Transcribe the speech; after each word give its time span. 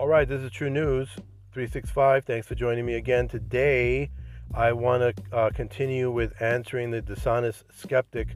All 0.00 0.08
right, 0.08 0.26
this 0.26 0.40
is 0.40 0.50
True 0.50 0.70
News 0.70 1.10
365. 1.52 2.24
Thanks 2.24 2.46
for 2.46 2.54
joining 2.54 2.86
me 2.86 2.94
again. 2.94 3.28
Today, 3.28 4.10
I 4.54 4.72
want 4.72 5.02
to 5.14 5.36
uh, 5.36 5.50
continue 5.50 6.10
with 6.10 6.32
answering 6.40 6.90
the 6.90 7.02
dishonest 7.02 7.64
skeptic 7.70 8.28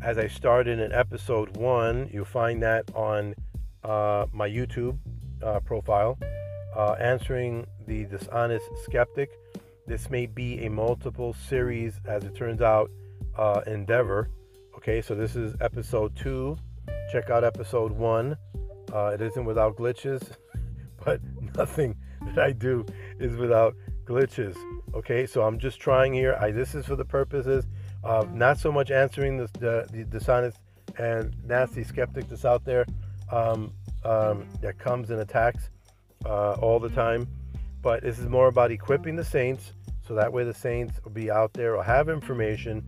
as 0.00 0.16
I 0.16 0.28
started 0.28 0.78
in 0.78 0.92
episode 0.92 1.58
one. 1.58 2.08
You'll 2.10 2.24
find 2.24 2.62
that 2.62 2.90
on 2.94 3.34
uh, 3.82 4.28
my 4.32 4.48
YouTube 4.48 4.96
uh, 5.42 5.60
profile, 5.60 6.18
uh, 6.74 6.92
answering 6.92 7.66
the 7.86 8.06
dishonest 8.06 8.64
skeptic. 8.84 9.28
This 9.86 10.08
may 10.08 10.24
be 10.24 10.64
a 10.64 10.70
multiple 10.70 11.34
series, 11.34 12.00
as 12.06 12.24
it 12.24 12.34
turns 12.34 12.62
out, 12.62 12.90
uh, 13.36 13.60
endeavor. 13.66 14.30
Okay, 14.78 15.02
so 15.02 15.14
this 15.14 15.36
is 15.36 15.54
episode 15.60 16.16
two. 16.16 16.56
Check 17.12 17.28
out 17.28 17.44
episode 17.44 17.92
one. 17.92 18.38
Uh, 18.90 19.08
it 19.08 19.20
isn't 19.20 19.44
without 19.44 19.76
glitches, 19.76 20.22
nothing 21.56 21.96
that 22.26 22.38
I 22.38 22.52
do 22.52 22.84
is 23.18 23.36
without 23.36 23.74
glitches. 24.04 24.56
Okay, 24.94 25.26
so 25.26 25.42
I'm 25.42 25.58
just 25.58 25.80
trying 25.80 26.12
here. 26.12 26.36
I 26.40 26.50
this 26.50 26.74
is 26.74 26.86
for 26.86 26.96
the 26.96 27.04
purposes 27.04 27.66
of 28.02 28.34
not 28.34 28.58
so 28.58 28.70
much 28.70 28.90
answering 28.90 29.36
the 29.36 29.48
the, 29.58 29.88
the 29.90 30.04
dishonest 30.04 30.58
and 30.98 31.34
nasty 31.44 31.82
skeptic 31.82 32.28
that's 32.28 32.44
out 32.44 32.64
there 32.64 32.86
um, 33.32 33.72
um, 34.04 34.46
that 34.60 34.78
comes 34.78 35.10
and 35.10 35.20
attacks 35.20 35.70
uh, 36.24 36.52
all 36.54 36.78
the 36.78 36.90
time, 36.90 37.26
but 37.82 38.02
this 38.02 38.18
is 38.18 38.28
more 38.28 38.48
about 38.48 38.70
equipping 38.70 39.16
the 39.16 39.24
saints 39.24 39.72
so 40.06 40.14
that 40.14 40.32
way 40.32 40.44
the 40.44 40.54
saints 40.54 41.00
will 41.02 41.12
be 41.12 41.30
out 41.30 41.52
there 41.54 41.76
or 41.76 41.82
have 41.82 42.08
information. 42.08 42.84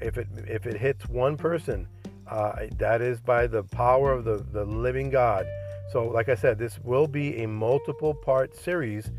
If 0.00 0.18
it 0.18 0.28
if 0.46 0.66
it 0.66 0.76
hits 0.76 1.08
one 1.08 1.36
person, 1.36 1.88
uh, 2.28 2.66
that 2.78 3.02
is 3.02 3.20
by 3.20 3.48
the 3.48 3.64
power 3.64 4.12
of 4.12 4.24
the 4.24 4.36
the 4.52 4.64
living 4.64 5.10
God. 5.10 5.46
So, 5.92 6.04
like 6.08 6.28
I 6.28 6.34
said, 6.34 6.58
this 6.58 6.78
will 6.82 7.06
be 7.06 7.42
a 7.42 7.48
multiple 7.48 8.14
part 8.14 8.56
series 8.56 9.10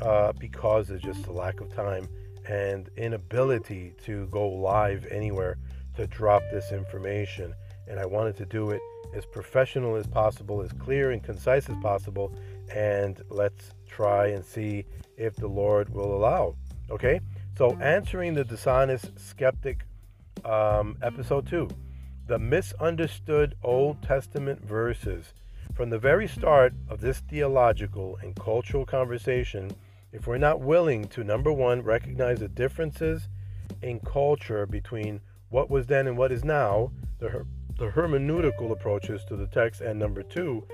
uh, 0.00 0.32
because 0.38 0.90
of 0.90 1.00
just 1.00 1.22
the 1.24 1.32
lack 1.32 1.60
of 1.60 1.74
time 1.74 2.08
and 2.48 2.88
inability 2.96 3.92
to 4.04 4.26
go 4.26 4.48
live 4.48 5.06
anywhere 5.10 5.58
to 5.96 6.06
drop 6.06 6.42
this 6.52 6.72
information. 6.72 7.54
And 7.88 7.98
I 8.00 8.06
wanted 8.06 8.36
to 8.36 8.46
do 8.46 8.70
it 8.70 8.80
as 9.14 9.24
professional 9.26 9.96
as 9.96 10.06
possible, 10.06 10.62
as 10.62 10.72
clear 10.72 11.12
and 11.12 11.22
concise 11.22 11.68
as 11.68 11.76
possible. 11.82 12.32
And 12.74 13.22
let's 13.30 13.72
try 13.88 14.28
and 14.28 14.44
see 14.44 14.84
if 15.16 15.36
the 15.36 15.48
Lord 15.48 15.88
will 15.88 16.14
allow. 16.14 16.56
Okay? 16.90 17.20
So, 17.56 17.76
answering 17.78 18.34
the 18.34 18.44
dishonest 18.44 19.18
skeptic, 19.18 19.84
um, 20.44 20.96
episode 21.02 21.46
two 21.46 21.68
the 22.26 22.38
misunderstood 22.38 23.54
Old 23.62 24.02
Testament 24.02 24.64
verses. 24.64 25.32
From 25.76 25.90
the 25.90 25.98
very 25.98 26.26
start 26.26 26.72
of 26.88 27.02
this 27.02 27.18
theological 27.18 28.18
and 28.22 28.34
cultural 28.34 28.86
conversation, 28.86 29.70
if 30.10 30.26
we're 30.26 30.38
not 30.38 30.62
willing 30.62 31.04
to, 31.08 31.22
number 31.22 31.52
one, 31.52 31.82
recognize 31.82 32.38
the 32.38 32.48
differences 32.48 33.28
in 33.82 34.00
culture 34.00 34.64
between 34.64 35.20
what 35.50 35.68
was 35.68 35.84
then 35.84 36.06
and 36.06 36.16
what 36.16 36.32
is 36.32 36.44
now, 36.44 36.92
the, 37.18 37.28
her- 37.28 37.46
the 37.78 37.90
hermeneutical 37.90 38.70
approaches 38.70 39.22
to 39.26 39.36
the 39.36 39.48
text, 39.48 39.82
and 39.82 39.98
number 39.98 40.22
two, 40.22 40.66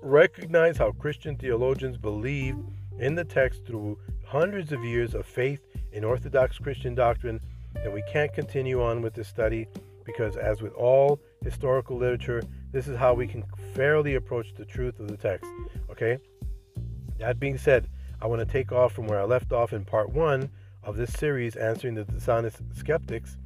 recognize 0.00 0.78
how 0.78 0.92
Christian 0.92 1.36
theologians 1.36 1.98
believed 1.98 2.64
in 2.98 3.14
the 3.14 3.24
text 3.24 3.66
through 3.66 3.98
hundreds 4.24 4.72
of 4.72 4.82
years 4.82 5.14
of 5.14 5.26
faith 5.26 5.60
in 5.92 6.04
Orthodox 6.04 6.56
Christian 6.56 6.94
doctrine, 6.94 7.38
then 7.74 7.92
we 7.92 8.02
can't 8.10 8.32
continue 8.32 8.82
on 8.82 9.02
with 9.02 9.12
this 9.12 9.28
study 9.28 9.66
because, 10.06 10.38
as 10.38 10.62
with 10.62 10.72
all 10.72 11.20
historical 11.42 11.98
literature, 11.98 12.42
this 12.72 12.86
is 12.86 12.96
how 12.96 13.14
we 13.14 13.26
can 13.26 13.44
fairly 13.74 14.14
approach 14.16 14.54
the 14.54 14.64
truth 14.64 15.00
of 15.00 15.08
the 15.08 15.16
text. 15.16 15.50
Okay? 15.90 16.18
That 17.18 17.40
being 17.40 17.58
said, 17.58 17.88
I 18.20 18.26
want 18.26 18.40
to 18.40 18.52
take 18.52 18.72
off 18.72 18.92
from 18.92 19.06
where 19.06 19.20
I 19.20 19.24
left 19.24 19.52
off 19.52 19.72
in 19.72 19.84
part 19.84 20.10
one 20.10 20.50
of 20.82 20.96
this 20.96 21.12
series, 21.12 21.56
Answering 21.56 21.94
the 21.94 22.04
Dishonest 22.04 22.58
Skeptics. 22.74 23.36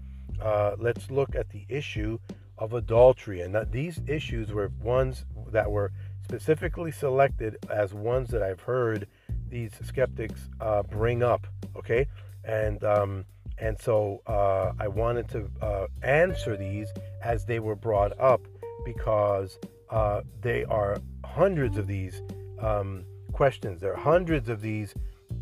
Uh, 0.40 0.74
let's 0.78 1.10
look 1.10 1.34
at 1.34 1.50
the 1.50 1.64
issue 1.68 2.18
of 2.58 2.74
adultery. 2.74 3.42
And 3.42 3.54
that 3.54 3.70
these 3.72 4.00
issues 4.06 4.52
were 4.52 4.70
ones 4.82 5.24
that 5.50 5.70
were 5.70 5.92
specifically 6.22 6.90
selected 6.90 7.58
as 7.70 7.94
ones 7.94 8.28
that 8.30 8.42
I've 8.42 8.60
heard 8.60 9.06
these 9.48 9.72
skeptics 9.84 10.48
uh, 10.60 10.82
bring 10.82 11.22
up. 11.22 11.46
Okay? 11.76 12.06
And, 12.44 12.82
um, 12.82 13.24
and 13.58 13.78
so 13.78 14.22
uh, 14.26 14.72
I 14.78 14.88
wanted 14.88 15.28
to 15.30 15.50
uh, 15.60 15.86
answer 16.02 16.56
these 16.56 16.88
as 17.22 17.44
they 17.44 17.60
were 17.60 17.76
brought 17.76 18.18
up 18.18 18.40
because 18.84 19.58
uh, 19.90 20.22
they 20.40 20.64
are 20.64 20.98
hundreds 21.24 21.76
of 21.76 21.86
these. 21.86 22.22
Um, 22.60 23.04
questions. 23.32 23.80
There 23.80 23.92
are 23.92 24.00
hundreds 24.00 24.48
of 24.48 24.60
these 24.60 24.94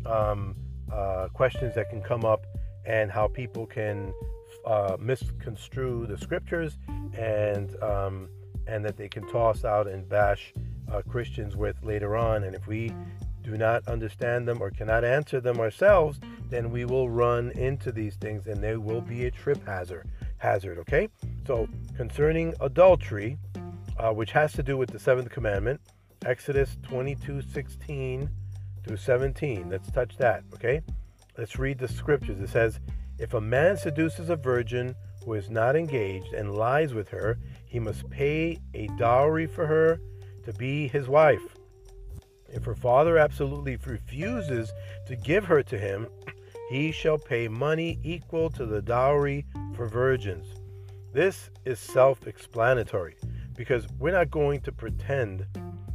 um, 0.05 0.55
uh, 0.91 1.27
questions 1.33 1.75
that 1.75 1.89
can 1.89 2.01
come 2.01 2.25
up, 2.25 2.45
and 2.85 3.11
how 3.11 3.27
people 3.27 3.67
can 3.67 4.13
uh, 4.65 4.97
misconstrue 4.99 6.07
the 6.07 6.17
scriptures, 6.17 6.77
and 7.13 7.81
um, 7.83 8.29
and 8.67 8.83
that 8.83 8.97
they 8.97 9.07
can 9.07 9.27
toss 9.27 9.63
out 9.63 9.87
and 9.87 10.07
bash 10.09 10.53
uh, 10.91 11.01
Christians 11.07 11.55
with 11.55 11.75
later 11.83 12.17
on. 12.17 12.43
And 12.43 12.55
if 12.55 12.65
we 12.67 12.91
do 13.43 13.57
not 13.57 13.87
understand 13.87 14.47
them 14.47 14.61
or 14.61 14.71
cannot 14.71 15.03
answer 15.03 15.39
them 15.39 15.59
ourselves, 15.59 16.19
then 16.49 16.71
we 16.71 16.85
will 16.85 17.09
run 17.09 17.51
into 17.51 17.91
these 17.91 18.15
things, 18.15 18.47
and 18.47 18.63
they 18.63 18.77
will 18.77 19.01
be 19.01 19.25
a 19.25 19.31
trip 19.31 19.65
hazard. 19.65 20.07
Hazard, 20.37 20.79
okay? 20.79 21.07
So 21.45 21.67
concerning 21.95 22.53
adultery, 22.61 23.37
uh, 23.97 24.11
which 24.11 24.31
has 24.31 24.53
to 24.53 24.63
do 24.63 24.77
with 24.77 24.89
the 24.89 24.99
seventh 24.99 25.29
commandment 25.29 25.81
Exodus 26.25 26.77
22 26.83 27.41
16 27.41 28.29
through 28.83 28.97
17. 28.97 29.69
Let's 29.69 29.91
touch 29.91 30.17
that, 30.17 30.43
okay? 30.53 30.81
Let's 31.37 31.57
read 31.57 31.79
the 31.79 31.87
scriptures. 31.87 32.39
It 32.39 32.49
says, 32.49 32.79
If 33.17 33.33
a 33.33 33.41
man 33.41 33.77
seduces 33.77 34.29
a 34.29 34.35
virgin 34.35 34.95
who 35.25 35.33
is 35.33 35.49
not 35.49 35.75
engaged 35.75 36.33
and 36.33 36.55
lies 36.55 36.93
with 36.93 37.09
her, 37.09 37.37
he 37.65 37.79
must 37.79 38.09
pay 38.09 38.59
a 38.73 38.87
dowry 38.97 39.47
for 39.47 39.65
her 39.65 39.99
to 40.43 40.53
be 40.53 40.87
his 40.87 41.07
wife. 41.07 41.55
If 42.49 42.65
her 42.65 42.75
father 42.75 43.17
absolutely 43.17 43.77
refuses 43.77 44.71
to 45.07 45.15
give 45.15 45.45
her 45.45 45.63
to 45.63 45.77
him, 45.77 46.07
he 46.69 46.91
shall 46.91 47.17
pay 47.17 47.47
money 47.47 47.99
equal 48.03 48.49
to 48.51 48.65
the 48.65 48.81
dowry 48.81 49.45
for 49.75 49.87
virgins. 49.87 50.45
This 51.13 51.49
is 51.65 51.77
self 51.77 52.25
explanatory 52.25 53.17
because 53.57 53.85
we're 53.99 54.13
not 54.13 54.31
going 54.31 54.61
to 54.61 54.71
pretend 54.71 55.45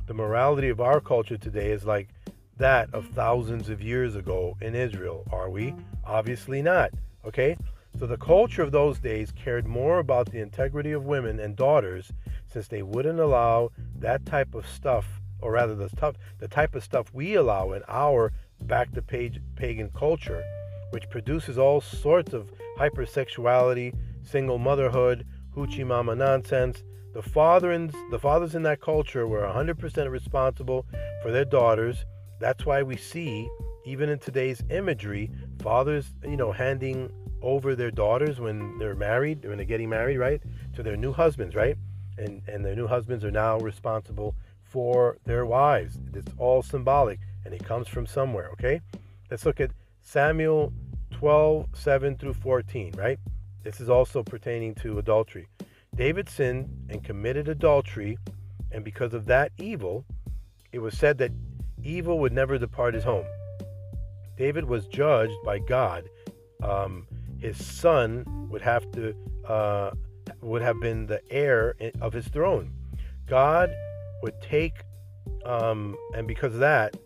the 0.06 0.12
morality 0.12 0.68
of 0.68 0.78
our 0.78 1.00
culture 1.00 1.38
today 1.38 1.70
is 1.70 1.86
like 1.86 2.10
that 2.58 2.92
of 2.92 3.06
thousands 3.08 3.70
of 3.70 3.80
years 3.80 4.14
ago 4.14 4.58
in 4.60 4.74
Israel, 4.74 5.24
are 5.32 5.48
we? 5.48 5.74
Obviously 6.04 6.60
not. 6.60 6.90
Okay? 7.24 7.56
So 7.98 8.06
the 8.06 8.18
culture 8.18 8.62
of 8.62 8.72
those 8.72 8.98
days 8.98 9.32
cared 9.32 9.66
more 9.66 10.00
about 10.00 10.30
the 10.30 10.40
integrity 10.40 10.92
of 10.92 11.06
women 11.06 11.40
and 11.40 11.56
daughters 11.56 12.12
since 12.46 12.68
they 12.68 12.82
wouldn't 12.82 13.18
allow 13.18 13.70
that 13.98 14.26
type 14.26 14.54
of 14.54 14.68
stuff, 14.68 15.06
or 15.40 15.52
rather 15.52 15.74
the 15.74 16.14
the 16.38 16.48
type 16.48 16.74
of 16.74 16.84
stuff 16.84 17.14
we 17.14 17.36
allow 17.36 17.72
in 17.72 17.82
our 17.88 18.34
back 18.64 18.92
to 18.92 19.00
page 19.00 19.40
pagan 19.54 19.88
culture, 19.96 20.44
which 20.90 21.08
produces 21.08 21.56
all 21.56 21.80
sorts 21.80 22.34
of 22.34 22.52
hypersexuality, 22.78 23.94
single 24.26 24.58
motherhood, 24.58 25.26
hoochie 25.56 25.86
mama 25.86 26.14
nonsense, 26.14 26.82
the 27.14 27.22
fathers, 27.22 27.92
the 28.10 28.18
fathers 28.18 28.54
in 28.54 28.62
that 28.64 28.80
culture 28.80 29.26
were 29.26 29.40
100% 29.40 30.10
responsible 30.10 30.84
for 31.22 31.32
their 31.32 31.46
daughters. 31.46 32.04
That's 32.40 32.66
why 32.66 32.82
we 32.82 32.98
see, 32.98 33.48
even 33.86 34.10
in 34.10 34.18
today's 34.18 34.62
imagery, 34.68 35.30
fathers, 35.62 36.10
you 36.22 36.36
know, 36.36 36.52
handing 36.52 37.10
over 37.40 37.74
their 37.74 37.90
daughters 37.90 38.40
when 38.40 38.78
they're 38.78 38.94
married, 38.94 39.44
when 39.44 39.56
they're 39.56 39.64
getting 39.64 39.88
married, 39.88 40.18
right, 40.18 40.42
to 40.74 40.82
their 40.82 40.96
new 40.96 41.12
husbands, 41.12 41.54
right? 41.54 41.76
And 42.18 42.42
and 42.48 42.64
their 42.64 42.74
new 42.74 42.86
husbands 42.86 43.24
are 43.24 43.30
now 43.30 43.58
responsible 43.58 44.34
for 44.62 45.16
their 45.24 45.46
wives. 45.46 45.98
It's 46.12 46.32
all 46.38 46.62
symbolic, 46.62 47.20
and 47.44 47.54
it 47.54 47.64
comes 47.64 47.88
from 47.88 48.06
somewhere. 48.06 48.50
Okay, 48.52 48.80
let's 49.30 49.46
look 49.46 49.60
at 49.60 49.70
Samuel 50.02 50.72
12, 51.12 51.68
7 51.72 52.16
through 52.18 52.34
14, 52.34 52.92
right? 52.96 53.18
This 53.66 53.80
is 53.80 53.90
also 53.90 54.22
pertaining 54.22 54.76
to 54.76 55.00
adultery. 55.00 55.48
David 55.96 56.28
sinned 56.28 56.70
and 56.88 57.02
committed 57.02 57.48
adultery, 57.48 58.16
and 58.70 58.84
because 58.84 59.12
of 59.12 59.26
that 59.26 59.50
evil, 59.58 60.04
it 60.70 60.78
was 60.78 60.96
said 60.96 61.18
that 61.18 61.32
evil 61.82 62.20
would 62.20 62.32
never 62.32 62.58
depart 62.58 62.94
his 62.94 63.02
home. 63.02 63.26
David 64.38 64.66
was 64.66 64.86
judged 64.86 65.34
by 65.44 65.58
God. 65.58 66.04
Um, 66.62 67.08
his 67.40 67.56
son 67.66 68.24
would 68.50 68.62
have 68.62 68.88
to 68.92 69.12
uh, 69.48 69.90
would 70.42 70.62
have 70.62 70.78
been 70.78 71.06
the 71.06 71.20
heir 71.28 71.74
of 72.00 72.12
his 72.12 72.28
throne. 72.28 72.72
God 73.26 73.74
would 74.22 74.40
take, 74.40 74.84
um, 75.44 75.96
and 76.14 76.28
because 76.28 76.54
of 76.54 76.60
that, 76.60 76.96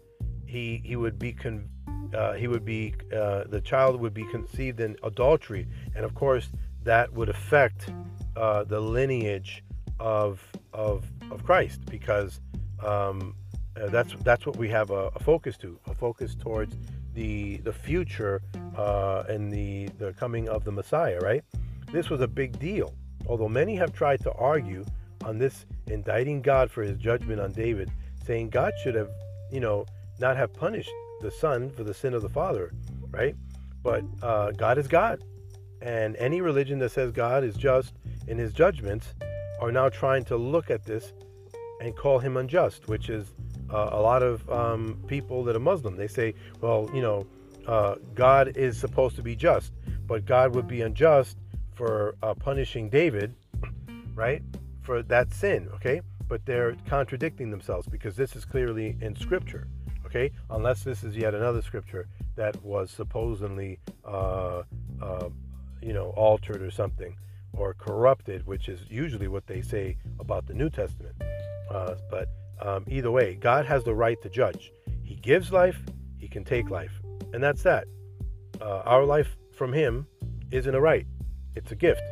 he 0.44 0.82
he 0.84 0.94
would 0.94 1.18
be 1.18 1.32
con- 1.32 1.70
uh, 2.14 2.32
he 2.34 2.48
would 2.48 2.64
be 2.64 2.94
uh, 3.14 3.44
the 3.44 3.60
child 3.60 4.00
would 4.00 4.14
be 4.14 4.24
conceived 4.30 4.80
in 4.80 4.96
adultery, 5.02 5.66
and 5.94 6.04
of 6.04 6.14
course 6.14 6.48
that 6.84 7.12
would 7.12 7.28
affect 7.28 7.90
uh, 8.36 8.64
the 8.64 8.80
lineage 8.80 9.62
of, 9.98 10.40
of, 10.72 11.04
of 11.30 11.44
Christ 11.44 11.80
because 11.86 12.40
um, 12.84 13.34
Uh, 13.76 13.88
that's 13.88 14.12
that's 14.24 14.44
what 14.46 14.56
we 14.56 14.68
have 14.68 14.90
a, 14.90 15.10
a, 15.14 15.20
focus 15.20 15.56
to, 15.56 15.78
a 15.86 15.94
focus 15.94 16.34
towards 16.34 16.76
the 17.14 17.58
the 17.62 17.72
future 17.72 18.42
uh, 18.76 19.32
and 19.32 19.50
the 19.52 19.88
the 19.98 20.12
coming 20.18 20.48
of 20.48 20.64
the 20.64 20.72
Messiah. 20.72 21.18
Right? 21.20 21.44
This 21.92 22.10
was 22.10 22.20
a 22.20 22.26
big 22.26 22.58
deal. 22.58 22.92
Although 23.28 23.48
many 23.48 23.76
have 23.76 23.92
tried 23.92 24.20
to 24.26 24.32
argue 24.32 24.84
on 25.24 25.38
this, 25.38 25.66
indicting 25.86 26.42
God 26.42 26.70
for 26.70 26.82
His 26.82 26.98
judgment 26.98 27.40
on 27.40 27.52
David, 27.52 27.88
saying 28.26 28.50
God 28.50 28.72
should 28.82 28.96
have, 28.96 29.10
you 29.52 29.60
know, 29.60 29.86
not 30.18 30.36
have 30.36 30.52
punished 30.52 30.92
the 31.20 31.30
son 31.30 31.70
for 31.70 31.84
the 31.84 31.94
sin 31.94 32.14
of 32.14 32.22
the 32.22 32.28
father, 32.28 32.72
right? 33.10 33.34
But 33.82 34.04
uh, 34.22 34.52
God 34.52 34.78
is 34.78 34.88
God, 34.88 35.24
and 35.80 36.16
any 36.16 36.40
religion 36.40 36.78
that 36.80 36.92
says 36.92 37.12
God 37.12 37.44
is 37.44 37.56
just 37.56 37.94
in 38.28 38.38
His 38.38 38.52
judgments 38.52 39.14
are 39.60 39.72
now 39.72 39.88
trying 39.88 40.24
to 40.24 40.36
look 40.36 40.70
at 40.70 40.84
this 40.84 41.12
and 41.80 41.96
call 41.96 42.18
Him 42.18 42.36
unjust, 42.36 42.88
which 42.88 43.08
is 43.08 43.34
uh, 43.72 43.90
a 43.92 44.00
lot 44.00 44.22
of 44.22 44.48
um, 44.50 45.02
people 45.06 45.44
that 45.44 45.56
are 45.56 45.60
Muslim. 45.60 45.96
They 45.96 46.08
say, 46.08 46.34
well, 46.60 46.90
you 46.92 47.00
know, 47.00 47.26
uh, 47.66 47.96
God 48.14 48.56
is 48.56 48.78
supposed 48.78 49.16
to 49.16 49.22
be 49.22 49.36
just, 49.36 49.72
but 50.06 50.24
God 50.24 50.54
would 50.54 50.66
be 50.66 50.82
unjust 50.82 51.36
for 51.74 52.16
uh, 52.22 52.34
punishing 52.34 52.88
David, 52.88 53.34
right, 54.14 54.42
for 54.82 55.02
that 55.04 55.32
sin, 55.32 55.68
okay? 55.74 56.00
But 56.28 56.44
they're 56.44 56.76
contradicting 56.86 57.50
themselves 57.50 57.86
because 57.88 58.16
this 58.16 58.36
is 58.36 58.44
clearly 58.44 58.96
in 59.00 59.16
Scripture, 59.16 59.66
okay? 60.06 60.30
Unless 60.50 60.84
this 60.84 61.04
is 61.04 61.16
yet 61.16 61.34
another 61.34 61.62
Scripture 61.62 62.08
that 62.36 62.62
was 62.62 62.90
supposedly, 62.90 63.78
uh, 64.04 64.62
uh, 65.02 65.28
you 65.82 65.92
know, 65.92 66.10
altered 66.16 66.62
or 66.62 66.70
something, 66.70 67.16
or 67.52 67.74
corrupted, 67.74 68.46
which 68.46 68.68
is 68.68 68.80
usually 68.88 69.28
what 69.28 69.46
they 69.46 69.60
say 69.60 69.96
about 70.18 70.46
the 70.46 70.54
New 70.54 70.70
Testament. 70.70 71.14
Uh, 71.70 71.94
but 72.10 72.28
um, 72.60 72.84
either 72.88 73.10
way, 73.10 73.34
God 73.34 73.66
has 73.66 73.84
the 73.84 73.94
right 73.94 74.20
to 74.22 74.28
judge. 74.28 74.72
He 75.02 75.14
gives 75.16 75.52
life, 75.52 75.78
He 76.18 76.28
can 76.28 76.44
take 76.44 76.70
life. 76.70 76.92
And 77.32 77.42
that's 77.42 77.62
that. 77.62 77.86
Uh, 78.60 78.82
our 78.84 79.04
life 79.04 79.36
from 79.54 79.72
Him 79.72 80.06
isn't 80.50 80.74
a 80.74 80.80
right, 80.80 81.06
it's 81.54 81.72
a 81.72 81.76
gift. 81.76 82.02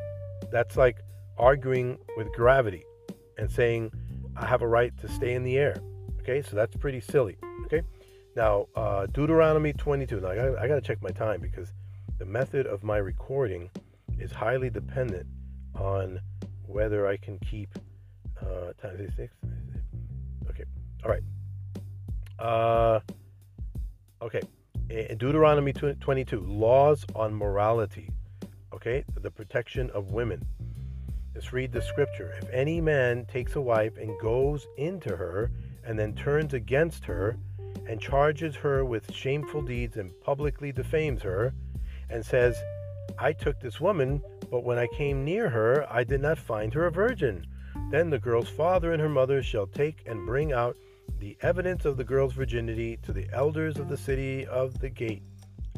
That's 0.50 0.76
like 0.76 0.98
arguing 1.36 1.98
with 2.16 2.32
gravity 2.32 2.84
and 3.36 3.50
saying, 3.50 3.92
I 4.36 4.46
have 4.46 4.62
a 4.62 4.68
right 4.68 4.96
to 4.98 5.08
stay 5.08 5.34
in 5.34 5.44
the 5.44 5.58
air. 5.58 5.76
Okay, 6.20 6.42
so 6.42 6.56
that's 6.56 6.76
pretty 6.76 7.00
silly. 7.00 7.36
Now 8.38 8.68
uh, 8.76 9.06
Deuteronomy 9.06 9.72
22. 9.72 10.20
Now 10.20 10.28
I 10.28 10.36
got, 10.36 10.58
I 10.58 10.68
got 10.68 10.76
to 10.76 10.80
check 10.80 11.02
my 11.02 11.10
time 11.10 11.40
because 11.40 11.72
the 12.18 12.24
method 12.24 12.68
of 12.68 12.84
my 12.84 12.98
recording 12.98 13.68
is 14.16 14.30
highly 14.30 14.70
dependent 14.70 15.26
on 15.74 16.20
whether 16.64 17.08
I 17.08 17.16
can 17.16 17.40
keep 17.40 17.68
uh, 18.40 18.74
time 18.80 19.12
six. 19.16 19.34
Okay, 20.48 20.62
all 21.04 21.10
right. 21.10 21.22
Uh, 22.38 23.00
okay, 24.22 24.42
in 24.88 25.18
Deuteronomy 25.18 25.72
22, 25.72 26.38
laws 26.38 27.04
on 27.16 27.34
morality. 27.34 28.08
Okay, 28.72 29.04
the 29.20 29.32
protection 29.32 29.90
of 29.90 30.12
women. 30.12 30.46
Let's 31.34 31.52
read 31.52 31.72
the 31.72 31.82
scripture. 31.82 32.38
If 32.40 32.48
any 32.50 32.80
man 32.80 33.24
takes 33.24 33.56
a 33.56 33.60
wife 33.60 33.96
and 33.96 34.16
goes 34.20 34.68
into 34.76 35.16
her 35.16 35.50
and 35.84 35.98
then 35.98 36.14
turns 36.14 36.54
against 36.54 37.04
her 37.06 37.36
and 37.88 38.00
charges 38.00 38.54
her 38.54 38.84
with 38.84 39.12
shameful 39.12 39.62
deeds 39.62 39.96
and 39.96 40.12
publicly 40.20 40.70
defames 40.70 41.22
her 41.22 41.54
and 42.10 42.24
says, 42.24 42.56
I 43.18 43.32
took 43.32 43.58
this 43.60 43.80
woman, 43.80 44.22
but 44.50 44.62
when 44.62 44.78
I 44.78 44.86
came 44.88 45.24
near 45.24 45.48
her, 45.48 45.86
I 45.90 46.04
did 46.04 46.20
not 46.20 46.38
find 46.38 46.72
her 46.74 46.86
a 46.86 46.92
virgin. 46.92 47.46
Then 47.90 48.10
the 48.10 48.18
girl's 48.18 48.48
father 48.48 48.92
and 48.92 49.00
her 49.00 49.08
mother 49.08 49.42
shall 49.42 49.66
take 49.66 50.02
and 50.06 50.26
bring 50.26 50.52
out 50.52 50.76
the 51.18 51.36
evidence 51.40 51.84
of 51.84 51.96
the 51.96 52.04
girl's 52.04 52.34
virginity 52.34 52.98
to 53.02 53.12
the 53.12 53.28
elders 53.32 53.78
of 53.78 53.88
the 53.88 53.96
city 53.96 54.46
of 54.46 54.78
the 54.78 54.90
gate 54.90 55.22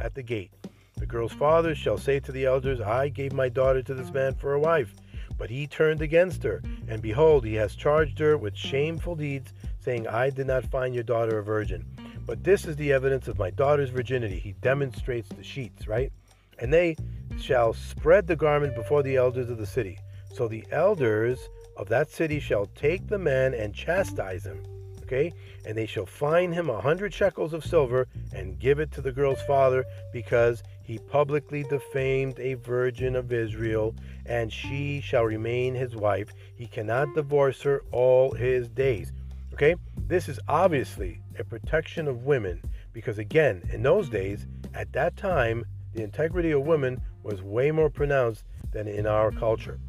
at 0.00 0.14
the 0.14 0.22
gate. 0.22 0.52
The 0.96 1.06
girl's 1.06 1.32
father 1.32 1.74
shall 1.74 1.96
say 1.96 2.20
to 2.20 2.32
the 2.32 2.44
elders, 2.44 2.80
I 2.80 3.08
gave 3.08 3.32
my 3.32 3.48
daughter 3.48 3.82
to 3.82 3.94
this 3.94 4.12
man 4.12 4.34
for 4.34 4.54
a 4.54 4.60
wife. 4.60 4.94
But 5.38 5.48
he 5.48 5.66
turned 5.66 6.02
against 6.02 6.42
her, 6.42 6.62
and 6.88 7.00
behold, 7.00 7.46
he 7.46 7.54
has 7.54 7.74
charged 7.74 8.18
her 8.18 8.36
with 8.36 8.54
shameful 8.54 9.16
deeds, 9.16 9.54
saying, 9.78 10.06
I 10.06 10.28
did 10.28 10.46
not 10.46 10.66
find 10.66 10.94
your 10.94 11.04
daughter 11.04 11.38
a 11.38 11.42
virgin. 11.42 11.86
But 12.30 12.44
this 12.44 12.64
is 12.64 12.76
the 12.76 12.92
evidence 12.92 13.26
of 13.26 13.40
my 13.40 13.50
daughter's 13.50 13.90
virginity. 13.90 14.38
He 14.38 14.52
demonstrates 14.52 15.28
the 15.30 15.42
sheets, 15.42 15.88
right? 15.88 16.12
And 16.60 16.72
they 16.72 16.94
shall 17.40 17.72
spread 17.72 18.28
the 18.28 18.36
garment 18.36 18.76
before 18.76 19.02
the 19.02 19.16
elders 19.16 19.50
of 19.50 19.58
the 19.58 19.66
city. 19.66 19.98
So 20.32 20.46
the 20.46 20.64
elders 20.70 21.40
of 21.76 21.88
that 21.88 22.08
city 22.08 22.38
shall 22.38 22.66
take 22.76 23.08
the 23.08 23.18
man 23.18 23.52
and 23.52 23.74
chastise 23.74 24.44
him. 24.44 24.62
Okay? 25.02 25.32
And 25.66 25.76
they 25.76 25.86
shall 25.86 26.06
fine 26.06 26.52
him 26.52 26.70
a 26.70 26.80
hundred 26.80 27.12
shekels 27.12 27.52
of 27.52 27.64
silver 27.64 28.06
and 28.32 28.60
give 28.60 28.78
it 28.78 28.92
to 28.92 29.00
the 29.00 29.10
girl's 29.10 29.42
father 29.42 29.84
because 30.12 30.62
he 30.84 30.98
publicly 30.98 31.64
defamed 31.64 32.38
a 32.38 32.54
virgin 32.54 33.16
of 33.16 33.32
Israel, 33.32 33.92
and 34.26 34.52
she 34.52 35.00
shall 35.00 35.24
remain 35.24 35.74
his 35.74 35.96
wife. 35.96 36.32
He 36.54 36.66
cannot 36.66 37.12
divorce 37.16 37.60
her 37.62 37.82
all 37.90 38.30
his 38.30 38.68
days. 38.68 39.10
Okay? 39.52 39.74
This 40.06 40.28
is 40.28 40.38
obviously 40.48 41.20
a 41.40 41.44
protection 41.44 42.06
of 42.06 42.24
women 42.24 42.62
because, 42.92 43.18
again, 43.18 43.62
in 43.72 43.82
those 43.82 44.08
days, 44.08 44.46
at 44.74 44.92
that 44.92 45.16
time, 45.16 45.64
the 45.92 46.02
integrity 46.02 46.52
of 46.52 46.62
women 46.62 47.00
was 47.22 47.42
way 47.42 47.70
more 47.70 47.90
pronounced 47.90 48.44
than 48.72 48.86
in 48.86 49.06
our 49.06 49.32
culture. 49.32 49.80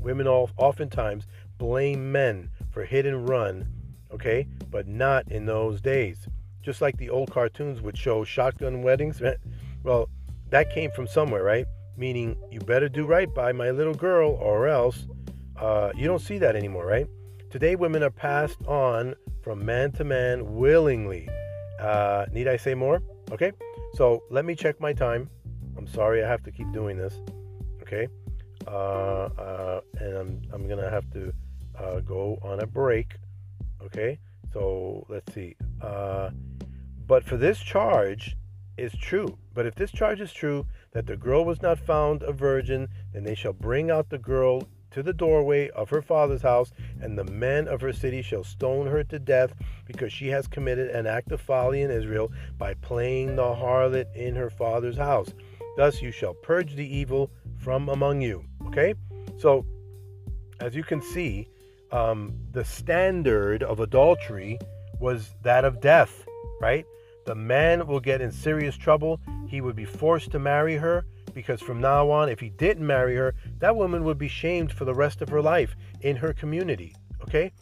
Women 0.00 0.26
oftentimes 0.26 1.26
blame 1.58 2.10
men 2.10 2.48
for 2.70 2.84
hit 2.84 3.04
and 3.04 3.28
run, 3.28 3.68
okay, 4.10 4.46
but 4.70 4.86
not 4.86 5.30
in 5.30 5.44
those 5.44 5.80
days. 5.80 6.26
Just 6.62 6.80
like 6.80 6.96
the 6.96 7.10
old 7.10 7.30
cartoons 7.30 7.82
would 7.82 7.98
show 7.98 8.24
shotgun 8.24 8.82
weddings, 8.82 9.20
Well, 9.82 10.08
that 10.50 10.70
came 10.72 10.90
from 10.90 11.06
somewhere, 11.06 11.42
right? 11.42 11.66
Meaning, 11.96 12.36
you 12.50 12.60
better 12.60 12.88
do 12.88 13.06
right 13.06 13.32
by 13.32 13.52
my 13.52 13.70
little 13.70 13.94
girl, 13.94 14.30
or 14.32 14.68
else 14.68 15.06
uh, 15.56 15.90
you 15.94 16.06
don't 16.06 16.20
see 16.20 16.38
that 16.38 16.56
anymore, 16.56 16.86
right? 16.86 17.06
Today, 17.50 17.76
women 17.76 18.02
are 18.02 18.10
passed 18.10 18.58
on 18.66 19.14
from 19.42 19.64
man 19.64 19.92
to 19.92 20.04
man 20.04 20.54
willingly. 20.56 21.28
Uh, 21.78 22.26
need 22.32 22.48
I 22.48 22.56
say 22.56 22.74
more? 22.74 23.02
Okay, 23.32 23.52
so 23.94 24.22
let 24.30 24.44
me 24.44 24.54
check 24.54 24.80
my 24.80 24.92
time. 24.92 25.30
I'm 25.76 25.86
sorry 25.86 26.22
I 26.22 26.28
have 26.28 26.42
to 26.44 26.52
keep 26.52 26.70
doing 26.72 26.96
this. 26.96 27.14
Okay, 27.82 28.08
uh, 28.66 28.70
uh 28.70 29.80
and 29.98 30.16
I'm, 30.16 30.42
I'm 30.52 30.68
gonna 30.68 30.90
have 30.90 31.10
to 31.12 31.32
uh, 31.78 32.00
go 32.00 32.38
on 32.42 32.60
a 32.60 32.66
break. 32.66 33.14
Okay, 33.82 34.18
so 34.52 35.06
let's 35.08 35.32
see. 35.32 35.56
Uh, 35.80 36.30
but 37.06 37.24
for 37.24 37.36
this 37.36 37.58
charge, 37.58 38.36
is 38.80 38.92
true. 38.96 39.36
But 39.54 39.66
if 39.66 39.74
this 39.74 39.92
charge 39.92 40.20
is 40.20 40.32
true, 40.32 40.66
that 40.92 41.06
the 41.06 41.16
girl 41.16 41.44
was 41.44 41.62
not 41.62 41.78
found 41.78 42.22
a 42.22 42.32
virgin, 42.32 42.88
then 43.12 43.24
they 43.24 43.34
shall 43.34 43.52
bring 43.52 43.90
out 43.90 44.08
the 44.08 44.18
girl 44.18 44.66
to 44.90 45.02
the 45.02 45.12
doorway 45.12 45.68
of 45.70 45.90
her 45.90 46.02
father's 46.02 46.42
house, 46.42 46.72
and 47.00 47.16
the 47.16 47.24
men 47.24 47.68
of 47.68 47.80
her 47.80 47.92
city 47.92 48.22
shall 48.22 48.44
stone 48.44 48.86
her 48.86 49.04
to 49.04 49.18
death, 49.18 49.54
because 49.86 50.12
she 50.12 50.28
has 50.28 50.46
committed 50.46 50.90
an 50.90 51.06
act 51.06 51.32
of 51.32 51.40
folly 51.40 51.82
in 51.82 51.90
Israel 51.90 52.30
by 52.58 52.74
playing 52.74 53.36
the 53.36 53.42
harlot 53.42 54.14
in 54.14 54.34
her 54.34 54.50
father's 54.50 54.96
house. 54.96 55.28
Thus 55.76 56.02
you 56.02 56.10
shall 56.10 56.34
purge 56.34 56.74
the 56.74 56.96
evil 56.96 57.30
from 57.58 57.88
among 57.88 58.20
you. 58.20 58.44
Okay? 58.66 58.94
So, 59.38 59.64
as 60.60 60.74
you 60.74 60.82
can 60.82 61.00
see, 61.00 61.48
um, 61.92 62.34
the 62.52 62.64
standard 62.64 63.62
of 63.62 63.80
adultery 63.80 64.58
was 64.98 65.34
that 65.42 65.64
of 65.64 65.80
death, 65.80 66.26
right? 66.60 66.84
the 67.30 67.34
man 67.36 67.86
will 67.86 68.00
get 68.00 68.20
in 68.20 68.32
serious 68.32 68.76
trouble. 68.76 69.20
He 69.46 69.60
would 69.60 69.76
be 69.76 69.84
forced 69.84 70.32
to 70.32 70.38
marry 70.38 70.76
her 70.76 71.04
because 71.34 71.60
from 71.60 71.80
now 71.80 72.10
on, 72.10 72.28
if 72.28 72.40
he 72.40 72.50
didn't 72.50 72.86
marry 72.86 73.16
her, 73.16 73.34
that 73.58 73.76
woman 73.76 74.04
would 74.04 74.18
be 74.18 74.28
shamed 74.28 74.72
for 74.72 74.84
the 74.84 74.94
rest 74.94 75.22
of 75.22 75.28
her 75.28 75.42
life 75.42 75.76
in 76.00 76.16
her 76.16 76.32
community. 76.32 76.94
Okay? 77.22 77.52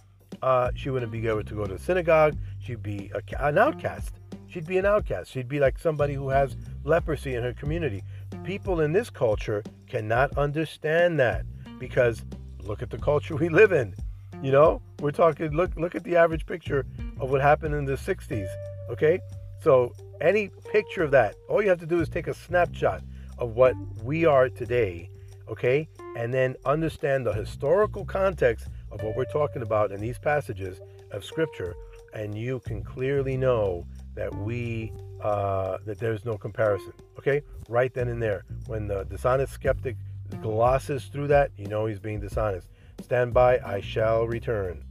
Uh, 0.42 0.70
she 0.75 0.90
wouldn't 0.90 1.12
be 1.12 1.26
able 1.26 1.42
to 1.42 1.54
go 1.54 1.64
to 1.64 1.75
the 1.75 1.78
synagogue. 1.78 2.37
She'd 2.60 2.82
be 2.82 3.10
a, 3.14 3.44
an 3.44 3.58
outcast. 3.58 4.20
She'd 4.46 4.66
be 4.66 4.78
an 4.78 4.87
outcast. 4.87 5.30
She'd 5.30 5.48
be 5.48 5.60
like 5.60 5.78
somebody 5.78 6.14
who 6.14 6.28
has 6.30 6.56
leprosy 6.84 7.34
in 7.34 7.42
her 7.42 7.52
community. 7.52 8.02
People 8.44 8.80
in 8.80 8.92
this 8.92 9.10
culture 9.10 9.62
cannot 9.87 10.37
understand 10.38 11.18
that 11.20 11.44
because 11.78 12.25
look 12.62 12.82
at 12.82 12.90
the 12.90 12.98
culture 12.98 13.37
we 13.37 13.48
live 13.48 13.72
in. 13.72 13.94
You 14.42 14.52
know, 14.52 14.80
we're 15.00 15.10
talking. 15.10 15.50
Look, 15.50 15.76
look 15.76 15.94
at 15.94 16.04
the 16.04 16.16
average 16.16 16.46
picture 16.46 16.87
of 17.20 17.30
what 17.30 17.40
happened 17.40 17.75
in 17.75 17.84
the 17.84 17.94
'60s. 17.94 18.48
Okay, 18.88 19.20
so, 19.60 19.92
any 20.20 20.50
picture 20.70 21.02
of 21.02 21.10
that, 21.12 21.34
all 21.48 21.62
you 21.62 21.68
have 21.68 21.80
to 21.80 21.87
do 21.87 22.00
is 22.00 22.08
take 22.08 22.28
a 22.28 22.34
snapshot 22.34 23.02
of 23.38 23.57
what 23.57 23.75
we 24.02 24.25
are 24.25 24.49
today, 24.49 25.11
okay? 25.49 25.88
And 26.16 26.33
then 26.33 26.57
understand 26.64 27.26
the 27.26 27.33
historical 27.33 28.04
context 28.04 28.68
of 28.90 29.02
what 29.02 29.16
we're 29.16 29.25
talking 29.26 29.62
about 29.62 29.92
in 29.92 30.00
these 30.00 30.18
passages 30.18 30.80
of 31.12 31.25
Scripture, 31.25 31.75
and 32.14 32.37
you 32.37 32.61
can 32.61 32.83
clearly 32.83 33.37
know 33.37 33.87
that 34.14 34.35
we 34.35 34.92
uh, 35.21 35.78
that 35.85 35.99
there's 35.99 36.25
no 36.25 36.37
comparison. 36.37 36.92
Okay, 37.18 37.42
right 37.68 37.92
then 37.92 38.09
and 38.09 38.23
there, 38.23 38.45
when 38.66 38.87
the 38.87 39.04
dishonest 39.04 39.52
skeptic 39.52 39.97
glosses 40.42 41.07
through 41.07 41.28
that, 41.28 41.50
you 41.57 41.66
know 41.66 41.87
he's 41.87 41.99
being 41.99 42.21
dishonest. 42.21 42.68
Stand 43.02 43.33
by, 43.33 43.59
I 43.64 43.80
shall 43.80 44.26
return. 44.26 44.85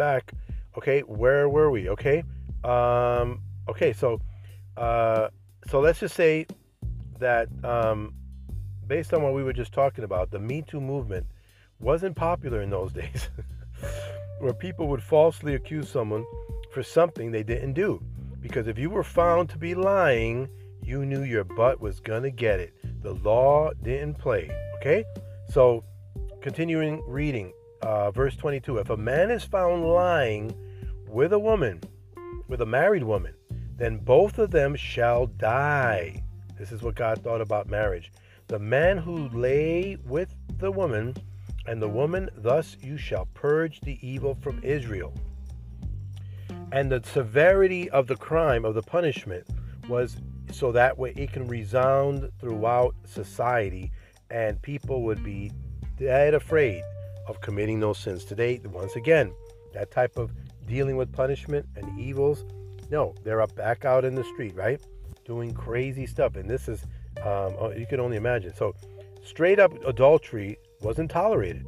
Back. 0.00 0.32
Okay, 0.78 1.00
where 1.00 1.46
were 1.50 1.70
we? 1.70 1.90
Okay, 1.90 2.24
um, 2.64 3.42
okay, 3.68 3.92
so, 3.92 4.18
uh, 4.78 5.28
so 5.68 5.78
let's 5.80 6.00
just 6.00 6.14
say 6.14 6.46
that 7.18 7.48
um, 7.62 8.14
based 8.86 9.12
on 9.12 9.22
what 9.22 9.34
we 9.34 9.42
were 9.42 9.52
just 9.52 9.74
talking 9.74 10.04
about, 10.04 10.30
the 10.30 10.38
Me 10.38 10.62
Too 10.62 10.80
movement 10.80 11.26
wasn't 11.80 12.16
popular 12.16 12.62
in 12.62 12.70
those 12.70 12.92
days, 13.02 13.28
where 14.38 14.54
people 14.54 14.88
would 14.88 15.02
falsely 15.02 15.54
accuse 15.54 15.90
someone 15.90 16.24
for 16.72 16.82
something 16.82 17.30
they 17.30 17.42
didn't 17.42 17.74
do. 17.74 18.02
Because 18.40 18.68
if 18.68 18.78
you 18.78 18.88
were 18.88 19.04
found 19.04 19.50
to 19.50 19.58
be 19.58 19.74
lying, 19.74 20.48
you 20.82 21.04
knew 21.04 21.24
your 21.24 21.44
butt 21.44 21.78
was 21.78 22.00
gonna 22.00 22.30
get 22.30 22.58
it. 22.58 22.72
The 23.02 23.12
law 23.16 23.70
didn't 23.82 24.14
play. 24.14 24.50
Okay? 24.76 25.04
So, 25.50 25.84
continuing 26.40 27.02
reading, 27.06 27.52
uh, 27.82 28.10
verse 28.10 28.36
22 28.36 28.78
If 28.78 28.90
a 28.90 28.96
man 28.96 29.30
is 29.30 29.44
found 29.44 29.84
lying 29.84 30.54
with 31.08 31.32
a 31.32 31.38
woman, 31.38 31.80
with 32.48 32.60
a 32.60 32.66
married 32.66 33.04
woman, 33.04 33.34
then 33.76 33.98
both 33.98 34.38
of 34.38 34.50
them 34.50 34.76
shall 34.76 35.26
die. 35.26 36.22
This 36.58 36.72
is 36.72 36.82
what 36.82 36.94
God 36.94 37.22
thought 37.22 37.40
about 37.40 37.68
marriage. 37.68 38.12
The 38.48 38.58
man 38.58 38.98
who 38.98 39.28
lay 39.28 39.96
with 40.04 40.34
the 40.58 40.70
woman, 40.70 41.14
and 41.66 41.80
the 41.80 41.88
woman, 41.88 42.28
thus 42.36 42.76
you 42.80 42.96
shall 42.96 43.26
purge 43.34 43.80
the 43.80 43.98
evil 44.06 44.36
from 44.40 44.60
Israel. 44.62 45.14
And 46.72 46.90
the 46.90 47.02
severity 47.04 47.88
of 47.90 48.06
the 48.06 48.16
crime, 48.16 48.64
of 48.64 48.74
the 48.74 48.82
punishment, 48.82 49.46
was 49.88 50.16
so 50.52 50.72
that 50.72 50.98
way 50.98 51.12
it 51.16 51.32
can 51.32 51.46
resound 51.46 52.30
throughout 52.40 52.94
society 53.04 53.92
and 54.30 54.60
people 54.62 55.02
would 55.02 55.22
be 55.24 55.50
dead 55.96 56.34
afraid 56.34 56.82
of 57.30 57.40
committing 57.40 57.80
those 57.80 57.98
sins. 57.98 58.24
Today, 58.24 58.60
once 58.64 58.96
again, 58.96 59.32
that 59.72 59.90
type 59.90 60.18
of 60.18 60.32
dealing 60.66 60.96
with 60.96 61.12
punishment 61.12 61.64
and 61.76 61.98
evils, 61.98 62.44
no, 62.90 63.14
they're 63.22 63.40
up 63.40 63.54
back 63.54 63.84
out 63.84 64.04
in 64.04 64.14
the 64.14 64.24
street, 64.24 64.54
right? 64.54 64.80
Doing 65.24 65.54
crazy 65.54 66.06
stuff. 66.06 66.34
And 66.34 66.50
this 66.50 66.68
is, 66.68 66.82
um, 67.18 67.54
oh, 67.58 67.72
you 67.74 67.86
can 67.86 68.00
only 68.00 68.16
imagine. 68.16 68.52
So, 68.54 68.74
straight 69.24 69.60
up 69.60 69.72
adultery 69.86 70.58
wasn't 70.82 71.10
tolerated. 71.10 71.66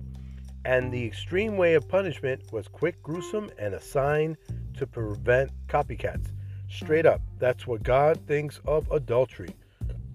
And 0.65 0.93
the 0.93 1.05
extreme 1.05 1.57
way 1.57 1.75
of 1.75 1.89
punishment 1.89 2.53
was 2.53 2.69
quick, 2.69 3.01
gruesome, 3.03 3.51
and 3.59 3.75
a 3.75 3.81
sign 3.81 4.37
to 4.77 4.87
prevent 4.87 5.51
copycats. 5.69 6.29
Straight 6.69 7.07
up, 7.07 7.21
that's 7.39 7.67
what 7.67 7.83
God 7.83 8.19
thinks 8.27 8.61
of 8.67 8.91
adultery. 8.91 9.55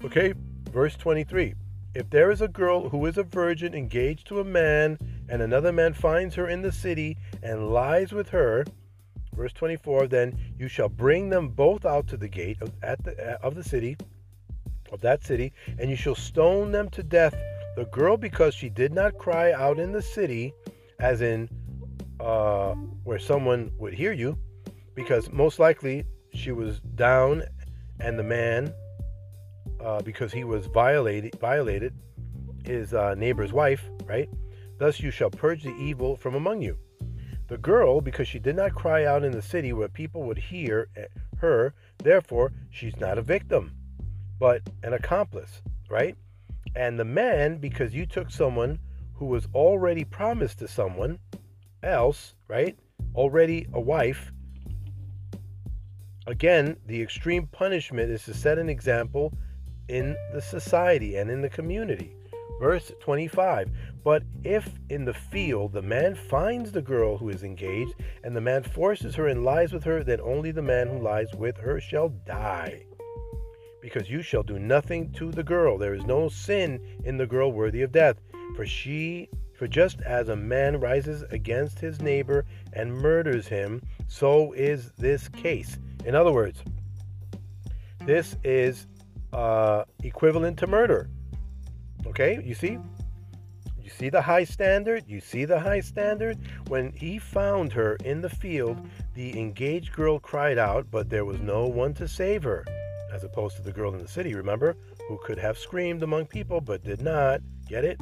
Okay, 0.04 0.34
verse 0.72 0.96
23. 0.96 1.54
If 1.96 2.10
there 2.10 2.32
is 2.32 2.42
a 2.42 2.48
girl 2.48 2.90
who 2.90 3.06
is 3.06 3.18
a 3.18 3.24
virgin 3.24 3.74
engaged 3.74 4.28
to 4.28 4.40
a 4.40 4.44
man, 4.44 4.98
and 5.30 5.42
another 5.42 5.72
man 5.72 5.94
finds 5.94 6.36
her 6.36 6.48
in 6.48 6.62
the 6.62 6.72
city 6.72 7.18
and 7.44 7.70
lies 7.70 8.12
with 8.12 8.30
her, 8.30 8.66
verse 9.34 9.54
24, 9.54 10.08
then 10.08 10.38
you 10.58 10.68
shall 10.68 10.90
bring 10.90 11.30
them 11.30 11.50
both 11.50 11.86
out 11.86 12.08
to 12.08 12.18
the 12.18 12.28
gate 12.28 12.58
of, 12.62 12.72
at 12.82 13.04
the, 13.04 13.14
of 13.44 13.56
the 13.56 13.64
city, 13.64 13.98
of 14.92 15.02
that 15.02 15.24
city, 15.24 15.52
and 15.80 15.90
you 15.90 15.96
shall 15.96 16.16
stone 16.16 16.72
them 16.72 16.90
to 16.90 17.04
death. 17.04 17.36
The 17.76 17.86
girl, 17.86 18.18
because 18.18 18.56
she 18.56 18.70
did 18.70 18.92
not 18.92 19.18
cry 19.18 19.52
out 19.52 19.80
in 19.80 19.92
the 19.92 20.02
city, 20.02 20.54
as 21.00 21.22
in 21.22 21.50
uh, 22.20 22.74
where 23.04 23.20
someone 23.20 23.72
would 23.78 23.94
hear 23.94 24.14
you, 24.14 24.38
because 24.96 25.32
most 25.32 25.60
likely 25.60 26.06
she 26.34 26.52
was 26.52 26.80
down, 26.96 27.44
and 28.00 28.18
the 28.18 28.24
man, 28.24 28.74
uh, 29.80 30.02
because 30.02 30.32
he 30.32 30.44
was 30.44 30.66
violated, 30.68 31.36
violated 31.40 31.94
his 32.66 32.94
uh, 32.94 33.14
neighbor's 33.16 33.54
wife, 33.54 33.84
right? 34.06 34.30
Thus 34.78 35.00
you 35.00 35.12
shall 35.12 35.30
purge 35.30 35.64
the 35.64 35.76
evil 35.76 36.16
from 36.16 36.36
among 36.36 36.62
you. 36.62 36.78
The 37.48 37.58
girl, 37.58 38.02
because 38.02 38.28
she 38.28 38.40
did 38.40 38.56
not 38.56 38.76
cry 38.76 39.06
out 39.06 39.24
in 39.24 39.32
the 39.32 39.42
city 39.42 39.74
where 39.74 39.88
people 39.88 40.24
would 40.24 40.38
hear 40.38 40.90
her, 41.38 41.74
therefore 42.00 42.52
she's 42.70 42.98
not 42.98 43.18
a 43.18 43.22
victim, 43.22 43.74
but 44.40 44.62
an 44.84 44.94
accomplice, 44.94 45.62
right? 45.90 46.16
And 46.76 47.00
the 47.00 47.06
man, 47.06 47.58
because 47.58 47.94
you 47.94 48.06
took 48.06 48.30
someone 48.30 48.80
who 49.14 49.26
was 49.26 49.48
already 49.56 50.04
promised 50.04 50.60
to 50.60 50.68
someone 50.68 51.20
else, 51.82 52.36
right? 52.48 52.78
Already 53.16 53.68
a 53.74 53.80
wife, 53.80 54.32
Again, 56.28 56.76
the 56.86 57.02
extreme 57.02 57.48
punishment 57.48 58.12
is 58.12 58.26
to 58.26 58.34
set 58.34 58.60
an 58.60 58.68
example 58.68 59.32
in 59.88 60.18
the 60.34 60.42
society 60.42 61.16
and 61.16 61.32
in 61.32 61.42
the 61.42 61.50
community. 61.50 62.18
Verse 62.60 62.92
25 63.00 63.70
But 64.04 64.24
if 64.44 64.70
in 64.90 65.06
the 65.06 65.14
field 65.14 65.74
the 65.74 65.82
man 65.82 66.16
finds 66.16 66.72
the 66.72 66.82
girl 66.82 67.18
who 67.18 67.30
is 67.30 67.44
engaged, 67.44 67.94
and 68.24 68.36
the 68.36 68.42
man 68.42 68.64
forces 68.64 69.16
her 69.16 69.28
and 69.28 69.44
lies 69.44 69.74
with 69.74 69.84
her, 69.84 70.04
then 70.04 70.22
only 70.22 70.52
the 70.52 70.62
man 70.62 70.88
who 70.88 71.00
lies 71.00 71.34
with 71.36 71.58
her 71.58 71.80
shall 71.80 72.10
die. 72.10 72.84
Because 73.82 74.10
you 74.10 74.22
shall 74.22 74.44
do 74.44 74.60
nothing 74.60 75.12
to 75.14 75.32
the 75.32 75.44
girl. 75.44 75.78
There 75.78 75.94
is 75.94 76.04
no 76.06 76.30
sin 76.30 76.82
in 77.06 77.18
the 77.18 77.28
girl 77.28 77.52
worthy 77.52 77.84
of 77.84 77.92
death. 77.92 78.18
For 78.56 78.66
she 78.66 79.30
for 79.58 79.68
just 79.68 80.02
as 80.02 80.30
a 80.30 80.36
man 80.36 80.80
rises 80.80 81.24
against 81.32 81.80
his 81.80 82.00
neighbor 82.00 82.46
and 82.74 82.94
murders 82.94 83.48
him, 83.48 83.82
so 84.08 84.54
is 84.54 84.92
this 84.98 85.28
case. 85.30 85.80
In 86.06 86.14
other 86.14 86.32
words, 86.32 86.62
this 88.06 88.38
is 88.44 88.86
uh, 89.34 89.84
equivalent 90.04 90.60
to 90.60 90.68
murder. 90.68 91.10
Okay, 92.20 92.42
you 92.44 92.56
see? 92.56 92.80
You 93.80 93.92
see 93.92 94.10
the 94.10 94.24
high 94.24 94.44
standard? 94.44 95.04
You 95.06 95.20
see 95.20 95.46
the 95.46 95.60
high 95.60 95.82
standard? 95.82 96.40
When 96.68 96.92
he 96.94 97.20
found 97.20 97.72
her 97.74 97.96
in 98.04 98.22
the 98.22 98.30
field, 98.30 98.90
the 99.14 99.38
engaged 99.38 99.94
girl 99.94 100.18
cried 100.18 100.58
out, 100.58 100.90
but 100.90 101.12
there 101.12 101.26
was 101.26 101.40
no 101.42 101.68
one 101.68 101.94
to 101.94 102.08
save 102.08 102.42
her, 102.42 102.66
as 103.14 103.24
opposed 103.24 103.58
to 103.58 103.62
the 103.62 103.72
girl 103.72 103.94
in 103.94 104.00
the 104.00 104.08
city, 104.08 104.34
remember? 104.34 104.76
Who 105.08 105.20
could 105.24 105.38
have 105.38 105.60
screamed 105.60 106.02
among 106.02 106.26
people 106.26 106.60
but 106.60 106.84
did 106.84 107.04
not. 107.04 107.42
Get 107.70 107.86
it? 107.86 108.02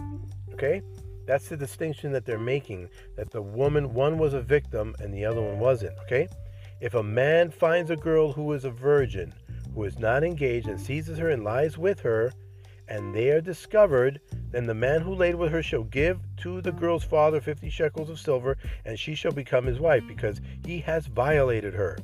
Okay? 0.53 0.81
That's 1.27 1.50
the 1.50 1.57
distinction 1.57 2.13
that 2.13 2.24
they're 2.25 2.39
making 2.39 2.88
that 3.17 3.31
the 3.31 3.41
woman, 3.41 3.93
one 3.93 4.17
was 4.17 4.34
a 4.34 4.41
victim 4.41 4.95
and 5.00 5.13
the 5.13 5.25
other 5.25 5.41
one 5.41 5.60
wasn't. 5.60 5.98
Okay? 6.05 6.29
If 6.79 6.93
a 6.93 7.03
man 7.03 7.51
finds 7.51 7.91
a 7.91 7.98
girl 7.98 8.31
who 8.31 8.53
is 8.53 8.63
a 8.63 8.72
virgin, 8.72 9.34
who 9.74 9.84
is 9.84 10.00
not 10.00 10.24
engaged, 10.24 10.69
and 10.69 10.79
seizes 10.79 11.17
her 11.17 11.31
and 11.31 11.43
lies 11.43 11.77
with 11.77 12.00
her, 12.00 12.31
and 12.87 13.13
they 13.13 13.29
are 13.29 13.41
discovered, 13.41 14.19
then 14.51 14.65
the 14.65 14.73
man 14.73 15.01
who 15.01 15.13
laid 15.13 15.35
with 15.35 15.51
her 15.51 15.63
shall 15.63 15.83
give 15.83 16.19
to 16.37 16.61
the 16.61 16.71
girl's 16.71 17.03
father 17.03 17.41
fifty 17.41 17.69
shekels 17.69 18.09
of 18.09 18.19
silver, 18.19 18.57
and 18.85 18.99
she 18.99 19.15
shall 19.15 19.31
become 19.31 19.65
his 19.65 19.79
wife, 19.79 20.03
because 20.07 20.41
he 20.65 20.79
has 20.79 21.07
violated 21.07 21.73
her. 21.73 21.97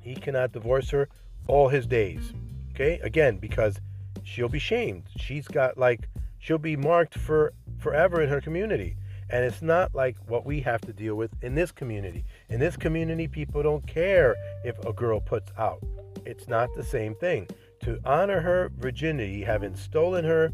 He 0.00 0.14
cannot 0.14 0.52
divorce 0.52 0.90
her 0.90 1.08
all 1.46 1.68
his 1.68 1.86
days. 1.86 2.32
Okay? 2.74 2.98
Again, 3.00 3.38
because 3.38 3.80
she'll 4.22 4.48
be 4.48 4.58
shamed. 4.58 5.04
She's 5.16 5.46
got 5.46 5.78
like 5.78 6.08
she'll 6.38 6.58
be 6.58 6.76
marked 6.76 7.18
for 7.18 7.52
forever 7.78 8.22
in 8.22 8.28
her 8.28 8.40
community. 8.40 8.96
And 9.32 9.44
it's 9.44 9.62
not 9.62 9.94
like 9.94 10.16
what 10.26 10.44
we 10.44 10.60
have 10.62 10.80
to 10.82 10.92
deal 10.92 11.14
with 11.14 11.30
in 11.42 11.54
this 11.54 11.70
community. 11.70 12.24
In 12.48 12.58
this 12.58 12.76
community, 12.76 13.28
people 13.28 13.62
don't 13.62 13.86
care 13.86 14.34
if 14.64 14.76
a 14.84 14.92
girl 14.92 15.20
puts 15.20 15.52
out. 15.56 15.80
It's 16.26 16.48
not 16.48 16.68
the 16.74 16.82
same 16.82 17.14
thing. 17.14 17.46
To 17.84 17.98
honor 18.04 18.40
her 18.40 18.70
virginity, 18.76 19.42
having 19.42 19.74
stolen 19.74 20.24
her, 20.24 20.52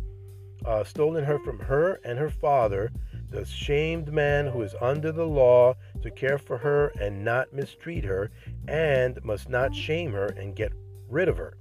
uh, 0.64 0.85
stolen 0.85 1.25
her 1.25 1.38
from 1.40 1.59
her 1.59 2.00
and 2.04 2.18
her 2.18 2.30
father, 2.30 2.92
the 3.30 3.45
shamed 3.45 4.12
man 4.12 4.47
who 4.47 4.62
is 4.62 4.76
under 4.80 5.11
the 5.11 5.26
law 5.26 5.75
to 6.02 6.11
care 6.11 6.38
for 6.38 6.59
her 6.59 6.92
and 7.00 7.25
not 7.25 7.52
mistreat 7.52 8.04
her, 8.04 8.30
and 8.68 9.23
must 9.25 9.49
not 9.49 9.75
shame 9.75 10.12
her 10.12 10.26
and 10.26 10.54
get 10.54 10.73
rid 11.09 11.28
of 11.28 11.37
her. 11.37 11.56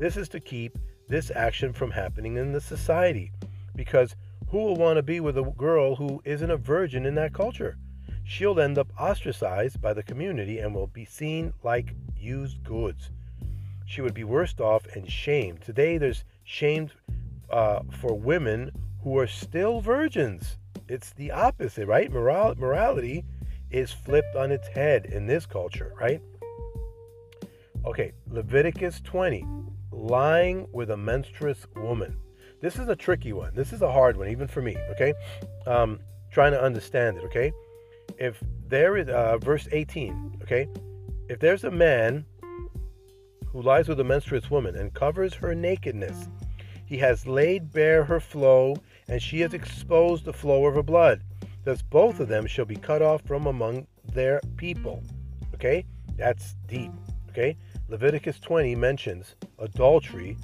This 0.00 0.16
is 0.16 0.28
to 0.30 0.40
keep 0.40 0.76
this 1.08 1.30
action 1.30 1.72
from 1.72 1.92
happening 1.92 2.36
in 2.36 2.52
the 2.52 2.60
society, 2.60 3.30
because 3.76 4.16
who 4.48 4.58
will 4.58 4.76
want 4.76 4.96
to 4.96 5.02
be 5.02 5.20
with 5.20 5.38
a 5.38 5.44
girl 5.56 5.94
who 5.94 6.20
isn't 6.24 6.50
a 6.50 6.56
virgin 6.56 7.06
in 7.06 7.14
that 7.14 7.32
culture? 7.32 7.76
She'll 8.24 8.58
end 8.58 8.76
up 8.76 8.92
ostracized 8.98 9.80
by 9.80 9.92
the 9.94 10.02
community 10.02 10.58
and 10.58 10.74
will 10.74 10.88
be 10.88 11.04
seen 11.04 11.52
like 11.62 11.94
used 12.16 12.64
goods. 12.64 13.12
She 13.86 14.02
would 14.02 14.14
be 14.14 14.24
worst 14.24 14.60
off 14.60 14.84
and 14.94 15.10
shamed. 15.10 15.62
Today, 15.62 15.96
there's 15.96 16.24
shamed 16.44 16.92
uh, 17.50 17.80
for 18.00 18.14
women 18.14 18.72
who 19.02 19.16
are 19.18 19.26
still 19.26 19.80
virgins. 19.80 20.58
It's 20.88 21.12
the 21.12 21.30
opposite, 21.30 21.86
right? 21.86 22.12
Moral- 22.12 22.56
morality 22.56 23.24
is 23.70 23.92
flipped 23.92 24.36
on 24.36 24.50
its 24.50 24.68
head 24.68 25.06
in 25.06 25.26
this 25.26 25.46
culture, 25.46 25.92
right? 26.00 26.20
Okay, 27.84 28.12
Leviticus 28.28 29.00
20 29.02 29.46
lying 29.92 30.66
with 30.72 30.90
a 30.90 30.96
menstruous 30.96 31.66
woman. 31.76 32.16
This 32.60 32.78
is 32.78 32.88
a 32.88 32.96
tricky 32.96 33.32
one. 33.32 33.54
This 33.54 33.72
is 33.72 33.82
a 33.82 33.90
hard 33.90 34.16
one, 34.16 34.28
even 34.28 34.48
for 34.48 34.60
me. 34.60 34.76
Okay, 34.90 35.14
um, 35.66 36.00
trying 36.32 36.52
to 36.52 36.60
understand 36.60 37.18
it. 37.18 37.24
Okay, 37.24 37.52
if 38.18 38.42
there 38.68 38.96
is 38.96 39.08
uh, 39.08 39.38
verse 39.38 39.68
18. 39.70 40.40
Okay, 40.42 40.68
if 41.28 41.38
there's 41.38 41.64
a 41.64 41.70
man 41.70 42.24
who 43.56 43.62
lies 43.62 43.88
with 43.88 43.98
a 43.98 44.04
menstruous 44.04 44.50
woman 44.50 44.76
and 44.76 44.92
covers 44.92 45.32
her 45.32 45.54
nakedness, 45.54 46.28
he 46.84 46.98
has 46.98 47.26
laid 47.26 47.72
bare 47.72 48.04
her 48.04 48.20
flow, 48.20 48.76
and 49.08 49.22
she 49.22 49.40
has 49.40 49.54
exposed 49.54 50.26
the 50.26 50.32
flow 50.32 50.66
of 50.66 50.74
her 50.74 50.82
blood. 50.82 51.22
thus 51.64 51.80
both 51.80 52.20
of 52.20 52.28
them 52.28 52.46
shall 52.46 52.66
be 52.66 52.76
cut 52.76 53.00
off 53.00 53.22
from 53.22 53.46
among 53.46 53.86
their 54.12 54.42
people. 54.58 55.02
Okay? 55.54 55.86
That's 56.18 56.54
deep. 56.66 56.92
Okay? 57.30 57.56
Leviticus 57.88 58.38
20 58.40 58.74
mentions 58.74 59.36
adultery 59.58 60.36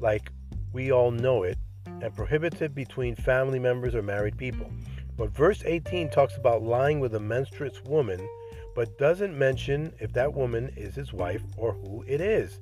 like 0.00 0.32
we 0.72 0.90
all 0.90 1.12
know 1.12 1.44
it 1.44 1.58
and 2.02 2.16
prohibits 2.16 2.62
it 2.62 2.74
between 2.74 3.14
family 3.14 3.60
members 3.60 3.94
or 3.94 4.02
married 4.02 4.36
people. 4.36 4.72
But 5.16 5.30
verse 5.30 5.62
18 5.64 6.10
talks 6.10 6.36
about 6.36 6.64
lying 6.64 6.98
with 6.98 7.14
a 7.14 7.20
menstruous 7.20 7.80
woman, 7.84 8.28
but 8.76 8.98
doesn't 8.98 9.36
mention 9.36 9.92
if 9.98 10.12
that 10.12 10.34
woman 10.34 10.70
is 10.76 10.94
his 10.94 11.12
wife 11.12 11.42
or 11.56 11.72
who 11.72 12.04
it 12.06 12.20
is. 12.20 12.60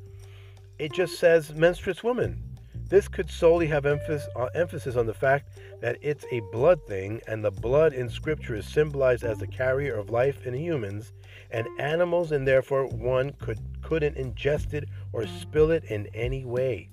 It 0.79 0.93
just 0.93 1.19
says 1.19 1.53
menstruous 1.53 2.05
woman. 2.05 2.43
This 2.89 3.09
could 3.09 3.29
solely 3.29 3.67
have 3.67 3.85
emphasis, 3.85 4.29
uh, 4.37 4.49
emphasis 4.55 4.95
on 4.95 5.07
the 5.07 5.15
fact 5.15 5.49
that 5.81 5.99
it's 6.01 6.25
a 6.31 6.41
blood 6.53 6.87
thing, 6.87 7.21
and 7.27 7.45
the 7.45 7.51
blood 7.51 7.93
in 7.93 8.09
Scripture 8.09 8.55
is 8.55 8.67
symbolized 8.67 9.25
as 9.25 9.39
the 9.39 9.47
carrier 9.47 9.97
of 9.97 10.11
life 10.11 10.47
in 10.47 10.55
humans 10.55 11.13
and 11.51 11.67
animals, 11.81 12.31
and 12.31 12.47
therefore 12.47 12.87
one 12.87 13.33
could 13.41 13.59
couldn't 13.83 14.17
ingest 14.17 14.73
it 14.73 14.89
or 15.13 15.27
spill 15.27 15.71
it 15.71 15.85
in 15.85 16.07
any 16.15 16.45
way. 16.45 16.91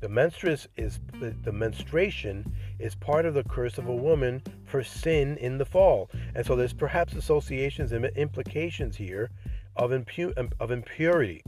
The 0.00 0.08
menstruous 0.08 0.66
is 0.76 0.98
the 1.20 1.52
menstruation 1.52 2.50
is 2.78 2.94
part 2.94 3.26
of 3.26 3.34
the 3.34 3.44
curse 3.44 3.76
of 3.76 3.86
a 3.86 3.94
woman 3.94 4.42
for 4.64 4.82
sin 4.82 5.36
in 5.36 5.58
the 5.58 5.66
fall, 5.66 6.10
and 6.34 6.44
so 6.46 6.56
there's 6.56 6.72
perhaps 6.72 7.12
associations 7.12 7.92
and 7.92 8.06
implications 8.16 8.96
here 8.96 9.30
of, 9.76 9.90
impu- 9.90 10.52
of 10.58 10.70
impurity. 10.70 11.42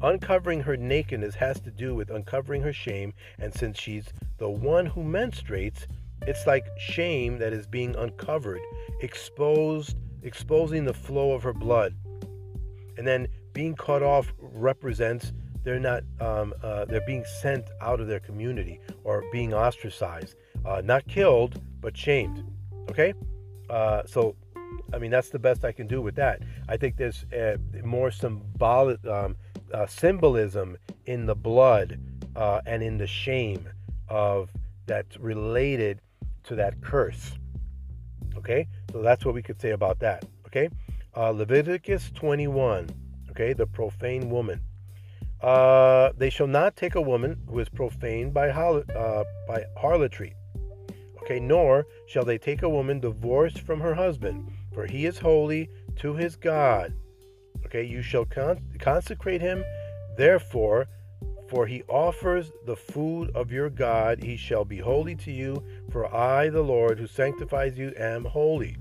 Uncovering 0.00 0.60
her 0.60 0.76
nakedness 0.76 1.34
has 1.34 1.60
to 1.60 1.70
do 1.70 1.94
with 1.94 2.10
uncovering 2.10 2.62
her 2.62 2.72
shame, 2.72 3.12
and 3.38 3.52
since 3.52 3.78
she's 3.78 4.06
the 4.38 4.48
one 4.48 4.86
who 4.86 5.02
menstruates, 5.02 5.86
it's 6.22 6.46
like 6.46 6.66
shame 6.78 7.38
that 7.38 7.52
is 7.52 7.66
being 7.66 7.94
uncovered, 7.96 8.60
exposed, 9.00 9.96
exposing 10.22 10.84
the 10.84 10.94
flow 10.94 11.32
of 11.32 11.42
her 11.42 11.52
blood. 11.52 11.94
And 12.96 13.06
then 13.06 13.28
being 13.52 13.74
cut 13.74 14.02
off 14.02 14.32
represents 14.38 15.32
they're 15.66 15.80
not 15.80 16.04
um, 16.20 16.54
uh, 16.62 16.84
they're 16.84 17.04
being 17.06 17.24
sent 17.42 17.66
out 17.80 18.00
of 18.00 18.06
their 18.06 18.20
community 18.20 18.80
or 19.02 19.24
being 19.32 19.52
ostracized 19.52 20.36
uh, 20.64 20.80
not 20.82 21.04
killed 21.08 21.60
but 21.80 21.96
shamed 21.96 22.44
okay? 22.88 23.12
Uh, 23.68 24.02
so 24.06 24.36
i 24.94 24.98
mean 24.98 25.10
that's 25.10 25.30
the 25.30 25.38
best 25.40 25.64
i 25.64 25.72
can 25.72 25.88
do 25.88 26.00
with 26.00 26.14
that. 26.14 26.40
I 26.68 26.76
think 26.76 26.96
there's 26.96 27.24
uh, 27.32 27.56
more 27.82 28.12
symbolic 28.12 29.04
um, 29.06 29.36
uh, 29.74 29.86
symbolism 29.86 30.76
in 31.06 31.26
the 31.26 31.34
blood 31.34 31.98
uh, 32.36 32.60
and 32.64 32.80
in 32.80 32.96
the 32.96 33.08
shame 33.08 33.68
of 34.08 34.50
that's 34.86 35.16
related 35.18 36.00
to 36.44 36.54
that 36.54 36.80
curse 36.80 37.32
okay? 38.36 38.68
So 38.92 39.02
that's 39.02 39.24
what 39.24 39.34
we 39.34 39.42
could 39.42 39.60
say 39.60 39.72
about 39.72 39.98
that 39.98 40.24
okay? 40.46 40.68
Leviticus 41.16 42.12
21 42.14 42.88
okay? 43.30 43.52
The 43.52 43.66
profane 43.66 44.30
woman 44.30 44.60
uh, 45.42 46.12
they 46.16 46.30
shall 46.30 46.46
not 46.46 46.76
take 46.76 46.94
a 46.94 47.00
woman 47.00 47.38
who 47.48 47.58
is 47.58 47.68
profaned 47.68 48.32
by, 48.32 48.48
uh, 48.48 49.24
by 49.46 49.64
harlotry. 49.76 50.34
Okay, 51.22 51.40
nor 51.40 51.86
shall 52.06 52.24
they 52.24 52.38
take 52.38 52.62
a 52.62 52.68
woman 52.68 53.00
divorced 53.00 53.60
from 53.60 53.80
her 53.80 53.94
husband, 53.94 54.50
for 54.72 54.86
he 54.86 55.06
is 55.06 55.18
holy 55.18 55.68
to 55.96 56.14
his 56.14 56.36
God. 56.36 56.94
Okay, 57.64 57.82
you 57.82 58.00
shall 58.00 58.24
con- 58.24 58.62
consecrate 58.78 59.40
him, 59.40 59.64
therefore, 60.16 60.86
for 61.48 61.66
he 61.66 61.82
offers 61.88 62.52
the 62.64 62.76
food 62.76 63.30
of 63.34 63.50
your 63.50 63.70
God. 63.70 64.22
He 64.22 64.36
shall 64.36 64.64
be 64.64 64.78
holy 64.78 65.16
to 65.16 65.32
you, 65.32 65.62
for 65.90 66.12
I, 66.14 66.48
the 66.48 66.62
Lord, 66.62 66.98
who 66.98 67.06
sanctifies 67.06 67.76
you, 67.76 67.92
am 67.96 68.24
holy. 68.24 68.76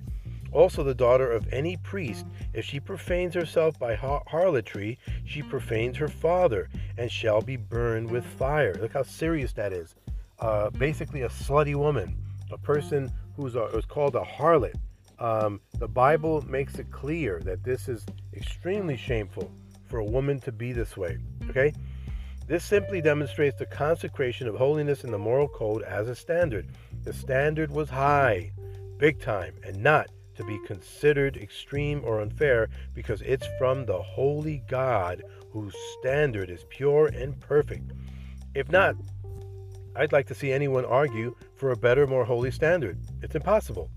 Also, 0.52 0.84
the 0.84 0.94
daughter 0.94 1.30
of 1.32 1.52
any 1.52 1.78
priest, 1.78 2.26
if 2.54 2.64
she 2.64 2.80
profanes 2.80 3.34
herself 3.34 3.78
by 3.78 3.96
harlotry, 3.96 4.98
she 5.26 5.42
profanes 5.42 5.98
her 5.98 6.08
father 6.08 6.70
and 6.98 7.12
shall 7.12 7.42
be 7.42 7.58
burned 7.58 8.10
with 8.10 8.26
fire. 8.26 8.74
Look 8.80 8.94
how 8.94 9.04
serious 9.04 9.52
that 9.54 9.74
is. 9.74 9.96
Uh, 10.40 10.70
basically, 10.70 11.24
a 11.24 11.30
slutty 11.30 11.76
woman, 11.76 12.18
a 12.52 12.58
person 12.58 13.12
who's 13.36 13.56
a, 13.56 13.68
who's 13.68 13.86
called 13.86 14.16
a 14.16 14.22
harlot. 14.22 14.76
Um, 15.20 15.62
the 15.80 15.88
Bible 15.88 16.42
makes 16.48 16.76
it 16.76 16.92
clear 16.92 17.40
that 17.46 17.64
this 17.64 17.88
is 17.88 18.06
extremely 18.34 18.98
shameful 18.98 19.52
for 19.86 20.00
a 20.00 20.06
woman 20.06 20.40
to 20.42 20.52
be 20.52 20.74
this 20.74 20.98
way. 20.98 21.18
Okay? 21.50 21.74
This 22.48 22.64
simply 22.64 23.02
demonstrates 23.02 23.58
the 23.58 23.66
consecration 23.66 24.48
of 24.48 24.56
holiness 24.56 25.04
in 25.04 25.12
the 25.12 25.18
moral 25.18 25.48
code 25.48 25.84
as 25.84 26.08
a 26.08 26.16
standard. 26.16 26.68
The 27.04 27.14
standard 27.14 27.72
was 27.72 27.90
high, 27.90 28.52
big 28.98 29.20
time, 29.20 29.56
and 29.64 29.82
not 29.82 30.08
to 30.36 30.44
be 30.44 30.60
considered 30.66 31.38
extreme 31.38 32.02
or 32.04 32.22
unfair 32.22 32.70
because 32.94 33.22
it's 33.22 33.48
from 33.58 33.86
the 33.86 34.02
holy 34.02 34.64
God 34.68 35.24
whose 35.52 35.76
standard 36.00 36.50
is 36.50 36.66
pure 36.70 37.08
and 37.08 37.40
perfect. 37.40 37.92
If 38.54 38.70
not, 38.70 38.96
I'd 39.96 40.12
like 40.12 40.28
to 40.28 40.36
see 40.36 40.52
anyone 40.52 40.86
argue 40.86 41.36
for 41.56 41.72
a 41.72 41.78
better, 41.78 42.06
more 42.06 42.26
holy 42.26 42.52
standard. 42.52 43.00
It's 43.22 43.36
impossible. 43.36 43.90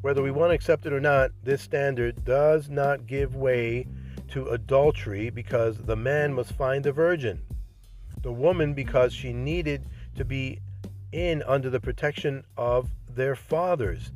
Whether 0.00 0.22
we 0.22 0.30
want 0.30 0.50
to 0.50 0.54
accept 0.54 0.86
it 0.86 0.92
or 0.92 1.00
not, 1.00 1.30
this 1.42 1.62
standard 1.62 2.24
does 2.24 2.68
not 2.68 3.06
give 3.06 3.36
way 3.36 3.86
to 4.28 4.48
adultery 4.48 5.30
because 5.30 5.78
the 5.78 5.96
man 5.96 6.34
must 6.34 6.52
find 6.52 6.86
a 6.86 6.92
virgin. 6.92 7.42
The 8.22 8.32
woman 8.32 8.74
because 8.74 9.12
she 9.12 9.32
needed 9.32 9.86
to 10.16 10.24
be 10.24 10.60
in 11.12 11.42
under 11.44 11.70
the 11.70 11.80
protection 11.80 12.44
of 12.56 12.90
their 13.08 13.34
fathers. 13.34 14.12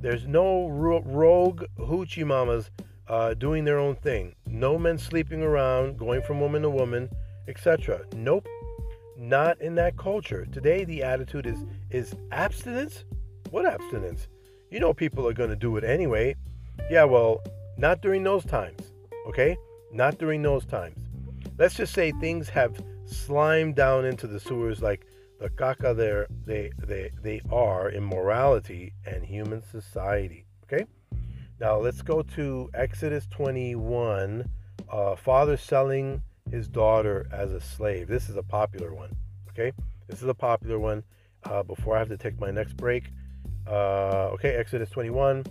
There's 0.00 0.26
no 0.26 0.68
rogue 0.68 1.64
hoochie 1.78 2.26
mamas 2.26 2.70
uh, 3.08 3.34
doing 3.34 3.64
their 3.64 3.78
own 3.78 3.96
thing. 3.96 4.34
No 4.46 4.78
men 4.78 4.98
sleeping 4.98 5.42
around, 5.42 5.98
going 5.98 6.22
from 6.22 6.40
woman 6.40 6.62
to 6.62 6.70
woman, 6.70 7.08
etc. 7.48 8.02
Nope, 8.14 8.46
not 9.16 9.60
in 9.60 9.74
that 9.76 9.96
culture. 9.96 10.46
Today, 10.46 10.84
the 10.84 11.02
attitude 11.02 11.46
is 11.46 11.64
is 11.90 12.14
abstinence. 12.32 13.04
What 13.50 13.66
abstinence? 13.66 14.28
You 14.70 14.80
know, 14.80 14.92
people 14.92 15.26
are 15.26 15.32
going 15.32 15.50
to 15.50 15.56
do 15.56 15.76
it 15.76 15.84
anyway. 15.84 16.36
Yeah, 16.90 17.04
well, 17.04 17.42
not 17.78 18.02
during 18.02 18.24
those 18.24 18.44
times. 18.44 18.80
Okay, 19.28 19.56
not 19.92 20.18
during 20.18 20.42
those 20.42 20.66
times. 20.66 20.98
Let's 21.58 21.74
just 21.74 21.94
say 21.94 22.12
things 22.12 22.48
have 22.50 22.76
slimed 23.06 23.76
down 23.76 24.04
into 24.04 24.26
the 24.26 24.40
sewers 24.40 24.82
like 24.82 25.06
the 25.38 25.50
caca 25.50 25.94
there 25.94 26.26
they 26.44 26.72
they 26.78 27.10
they 27.22 27.40
are 27.52 27.88
in 27.88 28.04
morality 28.04 28.92
and 29.04 29.24
human 29.24 29.62
society. 29.62 30.46
Okay, 30.64 30.86
now 31.60 31.78
let's 31.78 32.02
go 32.02 32.22
to 32.22 32.70
Exodus 32.74 33.26
21. 33.30 34.48
Uh, 34.90 35.16
father 35.16 35.56
selling 35.56 36.22
his 36.50 36.68
daughter 36.68 37.26
as 37.32 37.52
a 37.52 37.60
slave. 37.60 38.08
This 38.08 38.28
is 38.28 38.36
a 38.36 38.42
popular 38.42 38.94
one. 38.94 39.14
Okay, 39.50 39.72
this 40.08 40.22
is 40.22 40.28
a 40.28 40.34
popular 40.34 40.78
one. 40.78 41.02
Uh, 41.44 41.62
before 41.62 41.96
I 41.96 42.00
have 42.00 42.08
to 42.08 42.16
take 42.16 42.40
my 42.40 42.50
next 42.50 42.76
break. 42.76 43.04
Uh, 43.68 44.30
okay, 44.32 44.54
Exodus 44.54 44.90
21, 44.90 45.44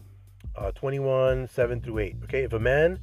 uh, 0.55 0.71
21, 0.71 1.47
7 1.47 1.81
through 1.81 1.99
8. 1.99 2.15
Okay, 2.23 2.43
if 2.43 2.53
a 2.53 2.59
man 2.59 2.99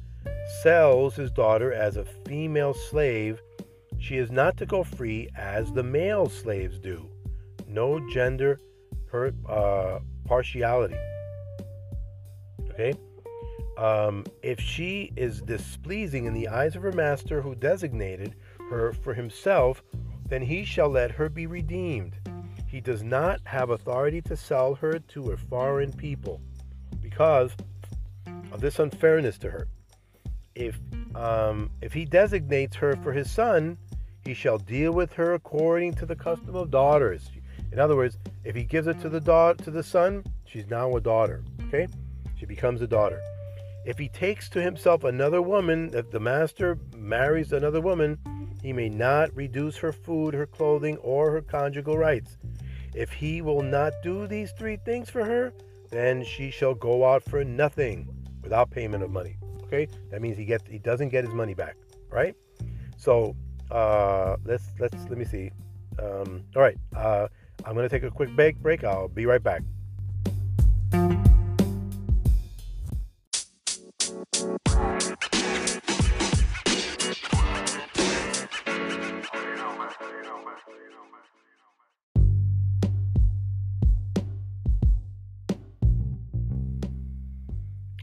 sells 0.61 1.15
his 1.15 1.31
daughter 1.31 1.71
as 1.71 1.97
a 1.97 2.05
female 2.25 2.73
slave 2.73 3.41
she 4.03 4.17
is 4.17 4.31
not 4.31 4.57
to 4.57 4.65
go 4.65 4.83
free 4.83 5.29
as 5.37 5.71
the 5.71 5.81
male 5.81 6.27
slaves 6.27 6.77
do. 6.77 7.09
No 7.69 8.05
gender 8.09 8.59
per, 9.07 9.31
uh, 9.47 9.99
partiality. 10.25 10.97
Okay? 12.69 12.93
Um, 13.77 14.25
if 14.41 14.59
she 14.59 15.13
is 15.15 15.41
displeasing 15.41 16.25
in 16.25 16.33
the 16.33 16.49
eyes 16.49 16.75
of 16.75 16.83
her 16.83 16.91
master 16.91 17.41
who 17.41 17.55
designated 17.55 18.35
her 18.69 18.91
for 18.91 19.13
himself, 19.13 19.81
then 20.27 20.41
he 20.41 20.65
shall 20.65 20.89
let 20.89 21.09
her 21.11 21.29
be 21.29 21.47
redeemed. 21.47 22.17
He 22.67 22.81
does 22.81 23.03
not 23.03 23.39
have 23.45 23.69
authority 23.69 24.21
to 24.23 24.35
sell 24.35 24.75
her 24.75 24.99
to 24.99 25.31
a 25.31 25.37
foreign 25.37 25.93
people 25.93 26.41
because 27.01 27.55
of 28.51 28.59
this 28.59 28.79
unfairness 28.79 29.37
to 29.39 29.49
her. 29.49 29.67
If 30.55 30.77
um, 31.15 31.71
if 31.81 31.93
he 31.93 32.05
designates 32.05 32.75
her 32.75 32.95
for 32.97 33.13
his 33.13 33.29
son, 33.29 33.77
he 34.25 34.33
shall 34.33 34.57
deal 34.57 34.91
with 34.91 35.13
her 35.13 35.33
according 35.33 35.93
to 35.95 36.05
the 36.05 36.15
custom 36.15 36.55
of 36.55 36.71
daughters. 36.71 37.29
In 37.71 37.79
other 37.79 37.95
words, 37.95 38.17
if 38.43 38.55
he 38.55 38.63
gives 38.63 38.87
it 38.87 39.01
to 39.01 39.09
the 39.09 39.19
to 39.63 39.71
the 39.71 39.83
son, 39.83 40.23
she's 40.45 40.69
now 40.69 40.95
a 40.95 41.01
daughter. 41.01 41.43
Okay? 41.67 41.87
She 42.37 42.45
becomes 42.45 42.81
a 42.81 42.87
daughter. 42.87 43.19
If 43.85 43.97
he 43.97 44.07
takes 44.07 44.47
to 44.49 44.61
himself 44.61 45.03
another 45.03 45.41
woman, 45.41 45.89
if 45.93 46.09
the 46.09 46.19
master 46.19 46.77
marries 46.95 47.51
another 47.51 47.81
woman, 47.81 48.17
he 48.61 48.71
may 48.71 48.87
not 48.87 49.35
reduce 49.35 49.75
her 49.77 49.91
food, 49.91 50.33
her 50.33 50.45
clothing, 50.45 50.97
or 50.97 51.31
her 51.31 51.41
conjugal 51.41 51.97
rights. 51.97 52.37
If 52.93 53.11
he 53.11 53.41
will 53.41 53.61
not 53.61 53.91
do 54.03 54.27
these 54.27 54.51
three 54.51 54.77
things 54.77 55.09
for 55.09 55.25
her, 55.25 55.51
then 55.89 56.23
she 56.23 56.49
shall 56.49 56.73
go 56.73 57.05
out 57.05 57.23
for 57.23 57.43
nothing 57.43 58.07
without 58.41 58.71
payment 58.71 59.03
of 59.03 59.11
money. 59.11 59.35
Okay? 59.63 59.87
That 60.11 60.21
means 60.21 60.37
he 60.37 60.45
gets 60.45 60.65
he 60.69 60.77
doesn't 60.77 61.09
get 61.09 61.25
his 61.25 61.33
money 61.33 61.53
back, 61.53 61.75
right? 62.09 62.35
So 62.97 63.35
uh, 63.73 64.37
let's 64.45 64.65
let's 64.79 64.95
let 65.09 65.17
me 65.17 65.25
see. 65.25 65.49
Um, 65.97 66.43
all 66.55 66.61
right, 66.61 66.77
uh, 66.95 67.27
I'm 67.65 67.75
gonna 67.75 67.89
take 67.89 68.03
a 68.03 68.11
quick 68.11 68.29
break. 68.35 68.57
Break. 68.61 68.83
I'll 68.83 69.07
be 69.07 69.25
right 69.25 69.41
back. 69.41 69.63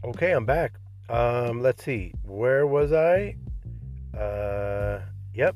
Okay, 0.03 0.33
I'm 0.33 0.45
back. 0.45 0.73
Um, 1.09 1.61
let's 1.61 1.83
see. 1.85 2.13
Where 2.25 2.67
was 2.67 2.91
I? 2.91 3.37
Uh, 4.13 4.99
yep. 5.33 5.55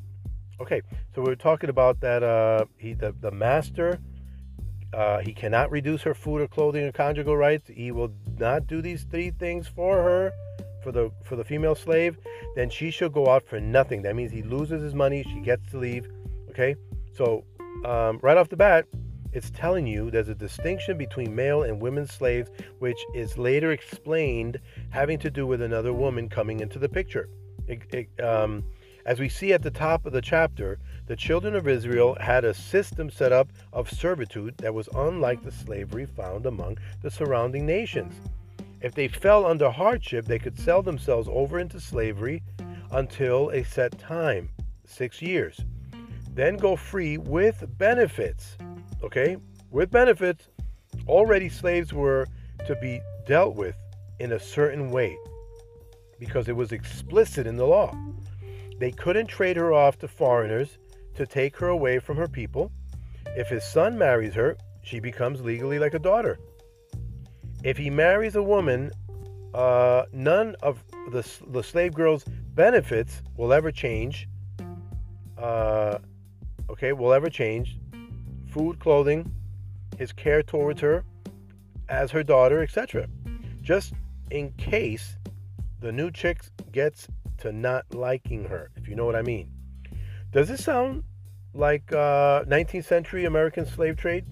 Okay, 0.60 0.80
so 1.14 1.22
we 1.22 1.28
were 1.28 1.36
talking 1.36 1.68
about 1.68 2.00
that. 2.00 2.22
Uh, 2.22 2.64
he, 2.78 2.94
the 2.94 3.14
the 3.20 3.30
master, 3.30 4.00
uh, 4.94 5.18
he 5.18 5.32
cannot 5.32 5.70
reduce 5.70 6.02
her 6.02 6.14
food 6.14 6.40
or 6.40 6.48
clothing 6.48 6.84
or 6.84 6.92
conjugal 6.92 7.36
rights. 7.36 7.68
He 7.68 7.92
will 7.92 8.12
not 8.38 8.66
do 8.66 8.80
these 8.80 9.04
three 9.04 9.30
things 9.30 9.68
for 9.68 9.96
her, 9.96 10.32
for 10.82 10.92
the 10.92 11.10
for 11.24 11.36
the 11.36 11.44
female 11.44 11.74
slave. 11.74 12.16
Then 12.54 12.70
she 12.70 12.90
shall 12.90 13.10
go 13.10 13.28
out 13.28 13.46
for 13.46 13.60
nothing. 13.60 14.02
That 14.02 14.16
means 14.16 14.32
he 14.32 14.42
loses 14.42 14.82
his 14.82 14.94
money. 14.94 15.24
She 15.24 15.40
gets 15.40 15.70
to 15.72 15.78
leave. 15.78 16.08
Okay, 16.50 16.74
so 17.12 17.44
um, 17.84 18.18
right 18.22 18.38
off 18.38 18.48
the 18.48 18.56
bat, 18.56 18.86
it's 19.32 19.50
telling 19.50 19.86
you 19.86 20.10
there's 20.10 20.30
a 20.30 20.34
distinction 20.34 20.96
between 20.96 21.34
male 21.34 21.64
and 21.64 21.82
women 21.82 22.06
slaves, 22.06 22.48
which 22.78 22.98
is 23.14 23.36
later 23.36 23.72
explained 23.72 24.58
having 24.88 25.18
to 25.18 25.30
do 25.30 25.46
with 25.46 25.60
another 25.60 25.92
woman 25.92 26.30
coming 26.30 26.60
into 26.60 26.78
the 26.78 26.88
picture. 26.88 27.28
It, 27.68 27.82
it, 27.92 28.24
um, 28.24 28.64
as 29.06 29.18
we 29.18 29.30
see 29.30 29.54
at 29.54 29.62
the 29.62 29.70
top 29.70 30.04
of 30.04 30.12
the 30.12 30.20
chapter, 30.20 30.78
the 31.06 31.16
children 31.16 31.54
of 31.54 31.66
Israel 31.66 32.14
had 32.20 32.44
a 32.44 32.52
system 32.52 33.08
set 33.08 33.32
up 33.32 33.48
of 33.72 33.90
servitude 33.90 34.58
that 34.58 34.74
was 34.74 34.90
unlike 34.94 35.42
the 35.42 35.50
slavery 35.50 36.04
found 36.04 36.44
among 36.44 36.76
the 37.00 37.10
surrounding 37.10 37.64
nations. 37.64 38.12
If 38.82 38.94
they 38.94 39.08
fell 39.08 39.46
under 39.46 39.70
hardship, 39.70 40.26
they 40.26 40.38
could 40.38 40.58
sell 40.58 40.82
themselves 40.82 41.28
over 41.32 41.58
into 41.58 41.80
slavery 41.80 42.42
until 42.90 43.48
a 43.48 43.62
set 43.64 43.98
time, 43.98 44.50
six 44.84 45.22
years. 45.22 45.58
Then 46.34 46.58
go 46.58 46.76
free 46.76 47.16
with 47.16 47.64
benefits 47.78 48.58
okay, 49.02 49.36
with 49.70 49.90
benefits, 49.90 50.48
already 51.06 51.48
slaves 51.48 51.92
were 51.92 52.26
to 52.66 52.74
be 52.76 53.00
dealt 53.26 53.54
with 53.54 53.76
in 54.18 54.32
a 54.32 54.40
certain 54.40 54.90
way 54.90 55.16
because 56.18 56.48
it 56.48 56.56
was 56.56 56.72
explicit 56.72 57.46
in 57.46 57.56
the 57.56 57.66
law. 57.66 57.96
They 58.78 58.90
couldn't 58.90 59.26
trade 59.26 59.56
her 59.56 59.72
off 59.72 59.98
to 59.98 60.08
foreigners 60.08 60.78
to 61.14 61.26
take 61.26 61.56
her 61.56 61.68
away 61.68 61.98
from 61.98 62.16
her 62.16 62.28
people. 62.28 62.70
If 63.36 63.48
his 63.48 63.64
son 63.64 63.96
marries 63.98 64.34
her, 64.34 64.56
she 64.82 65.00
becomes 65.00 65.40
legally 65.40 65.78
like 65.78 65.94
a 65.94 65.98
daughter. 65.98 66.38
If 67.64 67.76
he 67.76 67.90
marries 67.90 68.36
a 68.36 68.42
woman, 68.42 68.92
uh, 69.54 70.04
none 70.12 70.54
of 70.62 70.84
the, 71.10 71.26
the 71.48 71.62
slave 71.62 71.94
girl's 71.94 72.24
benefits 72.54 73.22
will 73.36 73.52
ever 73.52 73.72
change. 73.72 74.28
Uh, 75.38 75.98
okay, 76.70 76.92
will 76.92 77.12
ever 77.12 77.28
change 77.28 77.78
food, 78.56 78.78
clothing, 78.78 79.30
his 79.98 80.12
care 80.12 80.42
towards 80.42 80.80
her 80.80 81.04
as 81.88 82.10
her 82.10 82.22
daughter, 82.22 82.62
etc. 82.62 83.06
Just 83.60 83.92
in 84.30 84.50
case 84.52 85.16
the 85.80 85.92
new 85.92 86.10
chick 86.10 86.40
gets 86.72 87.08
to 87.38 87.52
not 87.52 87.84
liking 87.94 88.44
her, 88.44 88.70
if 88.76 88.88
you 88.88 88.94
know 88.94 89.04
what 89.04 89.16
I 89.16 89.22
mean. 89.22 89.50
Does 90.32 90.48
this 90.48 90.64
sound 90.64 91.04
like 91.54 91.92
uh, 91.92 92.44
19th 92.44 92.84
century 92.84 93.24
American 93.24 93.66
slave 93.66 93.96
trade? 93.96 94.24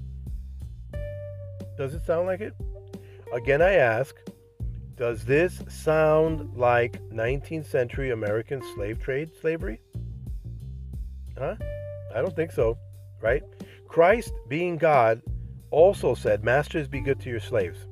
Does 1.76 1.94
it 1.94 2.04
sound 2.04 2.26
like 2.26 2.40
it? 2.40 2.54
Again, 3.32 3.62
I 3.62 3.74
ask, 3.74 4.14
does 4.96 5.24
this 5.24 5.60
sound 5.68 6.56
like 6.56 7.02
19th 7.10 7.66
century 7.66 8.10
American 8.10 8.62
slave 8.74 9.00
trade 9.00 9.30
slavery? 9.40 9.80
Huh? 11.36 11.56
I 12.14 12.20
don't 12.20 12.36
think 12.36 12.52
so, 12.52 12.78
right? 13.20 13.42
Christ, 13.88 14.32
being 14.48 14.76
God, 14.76 15.20
also 15.70 16.14
said, 16.14 16.44
Masters, 16.44 16.86
be 16.86 17.00
good 17.00 17.18
to 17.20 17.30
your 17.30 17.40
slaves. 17.40 17.86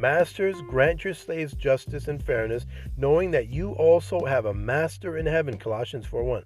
Masters, 0.00 0.56
grant 0.62 1.04
your 1.04 1.12
slaves 1.12 1.52
justice 1.52 2.08
and 2.08 2.22
fairness, 2.22 2.64
knowing 2.96 3.30
that 3.32 3.48
you 3.48 3.72
also 3.72 4.24
have 4.24 4.46
a 4.46 4.54
master 4.54 5.18
in 5.18 5.26
heaven. 5.26 5.58
Colossians 5.58 6.06
4 6.06 6.24
1. 6.24 6.44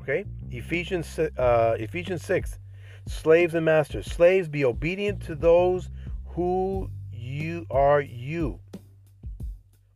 Okay? 0.00 0.24
Ephesians, 0.52 1.18
uh, 1.18 1.76
Ephesians 1.80 2.24
6. 2.24 2.60
Slaves 3.08 3.54
and 3.54 3.64
masters. 3.64 4.06
Slaves, 4.06 4.48
be 4.48 4.64
obedient 4.64 5.20
to 5.22 5.34
those 5.34 5.90
who 6.26 6.88
you 7.12 7.66
are 7.72 8.00
you. 8.00 8.60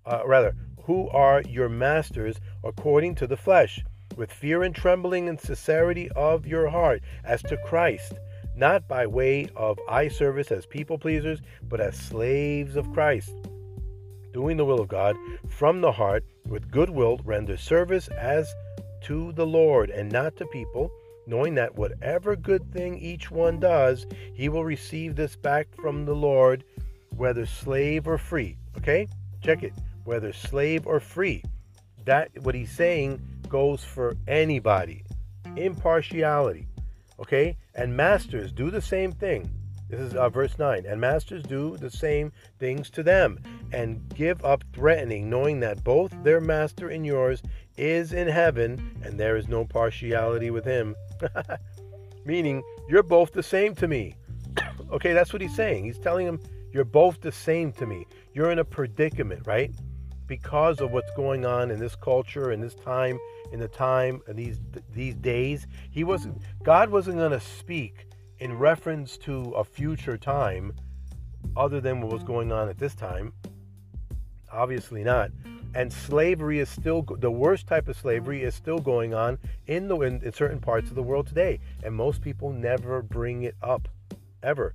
Uh, 0.05 0.23
rather, 0.27 0.57
who 0.83 1.09
are 1.11 1.43
your 1.43 1.69
masters 1.69 2.41
according 2.65 3.15
to 3.15 3.29
the 3.29 3.37
flesh 3.37 3.85
with 4.17 4.33
fear 4.33 4.65
and 4.65 4.75
trembling 4.75 5.29
and 5.29 5.41
sincerity 5.41 6.11
of 6.17 6.45
your 6.45 6.69
heart 6.69 7.03
as 7.23 7.41
to 7.43 7.57
Christ, 7.59 8.15
not 8.59 8.89
by 8.89 9.07
way 9.07 9.49
of 9.55 9.79
eye 9.89 10.09
service 10.09 10.51
as 10.51 10.67
people 10.67 10.99
pleasers, 10.99 11.41
but 11.69 11.81
as 11.81 11.97
slaves 11.97 12.75
of 12.77 12.93
Christ, 12.93 13.31
doing 14.33 14.57
the 14.57 14.65
will 14.65 14.81
of 14.81 14.89
God 14.89 15.17
from 15.49 15.81
the 15.81 15.93
heart 15.93 16.25
with 16.49 16.71
goodwill, 16.71 17.21
render 17.25 17.57
service 17.57 18.09
as 18.09 18.53
to 19.03 19.33
the 19.33 19.47
Lord 19.47 19.91
and 19.91 20.11
not 20.11 20.37
to 20.37 20.47
people, 20.47 20.91
knowing 21.27 21.55
that 21.55 21.77
whatever 21.77 22.35
good 22.35 22.73
thing 22.73 22.99
each 22.99 23.31
one 23.31 23.61
does, 23.61 24.07
he 24.35 24.49
will 24.49 24.65
receive 24.65 25.15
this 25.15 25.37
back 25.37 25.69
from 25.77 26.05
the 26.05 26.15
Lord, 26.15 26.65
whether 27.17 27.47
slave 27.47 28.09
or 28.09 28.19
free. 28.19 28.57
Okay? 28.77 29.07
Check 29.43 29.63
it. 29.63 29.73
Whether 30.05 30.33
slave 30.33 30.87
or 30.87 31.01
free. 31.01 31.45
That 32.05 32.31
what 32.43 32.55
he's 32.55 32.73
saying 32.73 33.21
goes 33.49 33.85
for 33.85 34.17
anybody. 34.27 35.05
Impartiality. 35.57 36.68
Okay? 37.21 37.57
And 37.75 37.97
masters 37.97 38.53
do 38.53 38.71
the 38.71 38.81
same 38.81 39.13
thing. 39.13 39.51
This 39.89 40.01
is 40.01 40.15
uh, 40.15 40.29
verse 40.29 40.59
9. 40.59 40.85
And 40.87 41.01
masters 41.01 41.43
do 41.43 41.77
the 41.79 41.91
same 41.91 42.33
things 42.59 42.91
to 42.91 43.03
them 43.03 43.41
and 43.73 44.07
give 44.15 44.45
up 44.45 44.63
threatening, 44.73 45.31
knowing 45.31 45.61
that 45.61 45.83
both 45.83 46.13
their 46.23 46.41
master 46.41 46.89
and 46.89 47.07
yours 47.07 47.43
is 47.79 48.13
in 48.13 48.29
heaven 48.29 49.01
and 49.03 49.19
there 49.19 49.37
is 49.37 49.49
no 49.49 49.65
partiality 49.65 50.51
with 50.51 50.65
him. 50.65 50.95
Meaning, 52.25 52.63
you're 52.89 53.03
both 53.03 53.33
the 53.33 53.43
same 53.43 53.75
to 53.77 53.89
me. 53.89 54.15
okay, 54.93 55.15
that's 55.15 55.33
what 55.33 55.41
he's 55.41 55.57
saying. 55.57 55.85
He's 55.85 55.99
telling 55.99 56.27
them, 56.27 56.41
you're 56.73 56.85
both 56.85 57.21
the 57.23 57.33
same 57.33 57.73
to 57.73 57.87
me. 57.87 58.07
You're 58.35 58.51
in 58.51 58.59
a 58.59 58.65
predicament, 58.65 59.47
right? 59.47 59.73
Because 60.27 60.81
of 60.81 60.91
what's 60.91 61.11
going 61.17 61.47
on 61.47 61.71
in 61.71 61.79
this 61.79 61.97
culture, 61.97 62.53
in 62.53 62.61
this 62.61 62.75
time, 62.75 63.19
in 63.53 63.61
the 63.61 63.69
time 63.69 64.21
and 64.27 64.37
these 64.39 64.61
these 64.95 65.15
days. 65.15 65.67
He 65.91 66.05
wasn't 66.05 66.41
God 66.63 66.91
wasn't 66.91 67.19
going 67.19 67.33
to 67.33 67.41
speak 67.41 68.07
in 68.39 68.59
reference 68.59 69.17
to 69.19 69.51
a 69.53 69.65
future 69.65 70.17
time 70.17 70.73
other 71.57 71.81
than 71.81 72.01
what 72.01 72.13
was 72.13 72.23
going 72.23 72.53
on 72.53 72.69
at 72.69 72.79
this 72.79 72.95
time. 72.95 73.33
Obviously 74.53 75.05
not. 75.05 75.31
And 75.75 75.93
slavery 75.93 76.61
is 76.61 76.69
still 76.69 77.03
the 77.03 77.31
worst 77.31 77.67
type 77.67 77.89
of 77.89 77.97
slavery 77.97 78.43
is 78.43 78.55
still 78.55 78.79
going 78.79 79.13
on 79.15 79.39
in 79.67 79.89
the 79.89 79.99
in, 80.01 80.23
in 80.23 80.33
certain 80.33 80.61
parts 80.61 80.89
of 80.89 80.95
the 80.95 81.03
world 81.03 81.27
today, 81.27 81.61
and 81.83 81.95
most 81.95 82.23
people 82.23 82.53
never 82.53 83.03
bring 83.03 83.43
it 83.43 83.57
up, 83.63 83.89
ever 84.43 84.75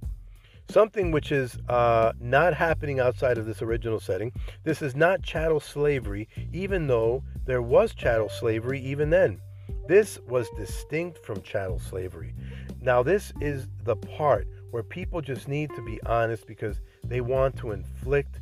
something 0.74 1.12
which 1.12 1.32
is 1.32 1.58
uh, 1.70 2.12
not 2.20 2.54
happening 2.54 3.00
outside 3.00 3.38
of 3.38 3.46
this 3.46 3.62
original 3.62 4.00
setting. 4.00 4.32
This 4.64 4.82
is 4.82 4.96
not 4.96 5.22
chattel 5.22 5.60
slavery, 5.60 6.28
even 6.52 6.88
though 6.88 7.24
there 7.46 7.62
was 7.62 7.94
chattel 7.94 8.28
slavery 8.28 8.82
even 8.82 9.12
then. 9.12 9.40
This 9.88 10.20
was 10.28 10.50
distinct 10.58 11.20
from 11.20 11.42
chattel 11.44 11.80
slavery. 11.80 12.34
Now, 12.82 13.04
this 13.04 13.32
is 13.40 13.68
the 13.84 13.96
part 13.96 14.48
where 14.72 14.84
people 14.84 15.22
just 15.22 15.48
need 15.48 15.70
to 15.76 15.86
be 15.86 16.02
honest 16.04 16.48
because 16.48 16.82
they 17.04 17.22
want 17.22 17.56
to 17.58 17.72
inflict, 17.72 18.40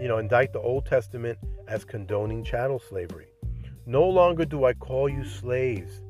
you 0.00 0.08
know, 0.08 0.18
indict 0.18 0.52
the 0.52 0.60
Old 0.60 0.84
Testament 0.84 1.38
as 1.66 1.84
condoning 1.84 2.44
chattel 2.44 2.78
slavery. 2.78 3.28
No 3.86 4.06
longer 4.06 4.44
do 4.44 4.66
I 4.66 4.74
call 4.74 5.08
you 5.08 5.24
slaves 5.24 6.02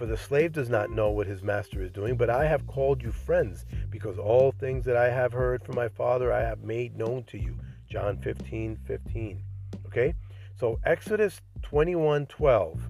for 0.00 0.06
the 0.06 0.16
slave 0.16 0.52
does 0.52 0.70
not 0.70 0.90
know 0.90 1.10
what 1.10 1.26
his 1.26 1.42
master 1.42 1.82
is 1.82 1.92
doing, 1.92 2.16
but 2.16 2.30
I 2.30 2.46
have 2.46 2.66
called 2.66 3.02
you 3.02 3.12
friends, 3.12 3.66
because 3.90 4.18
all 4.18 4.50
things 4.50 4.86
that 4.86 4.96
I 4.96 5.10
have 5.10 5.30
heard 5.30 5.62
from 5.62 5.74
my 5.74 5.88
Father 5.88 6.32
I 6.32 6.40
have 6.40 6.62
made 6.62 6.96
known 6.96 7.24
to 7.24 7.38
you. 7.38 7.54
John 7.86 8.16
15, 8.16 8.78
15. 8.86 9.42
Okay? 9.88 10.14
So 10.58 10.78
Exodus 10.86 11.42
21, 11.60 12.24
12. 12.28 12.80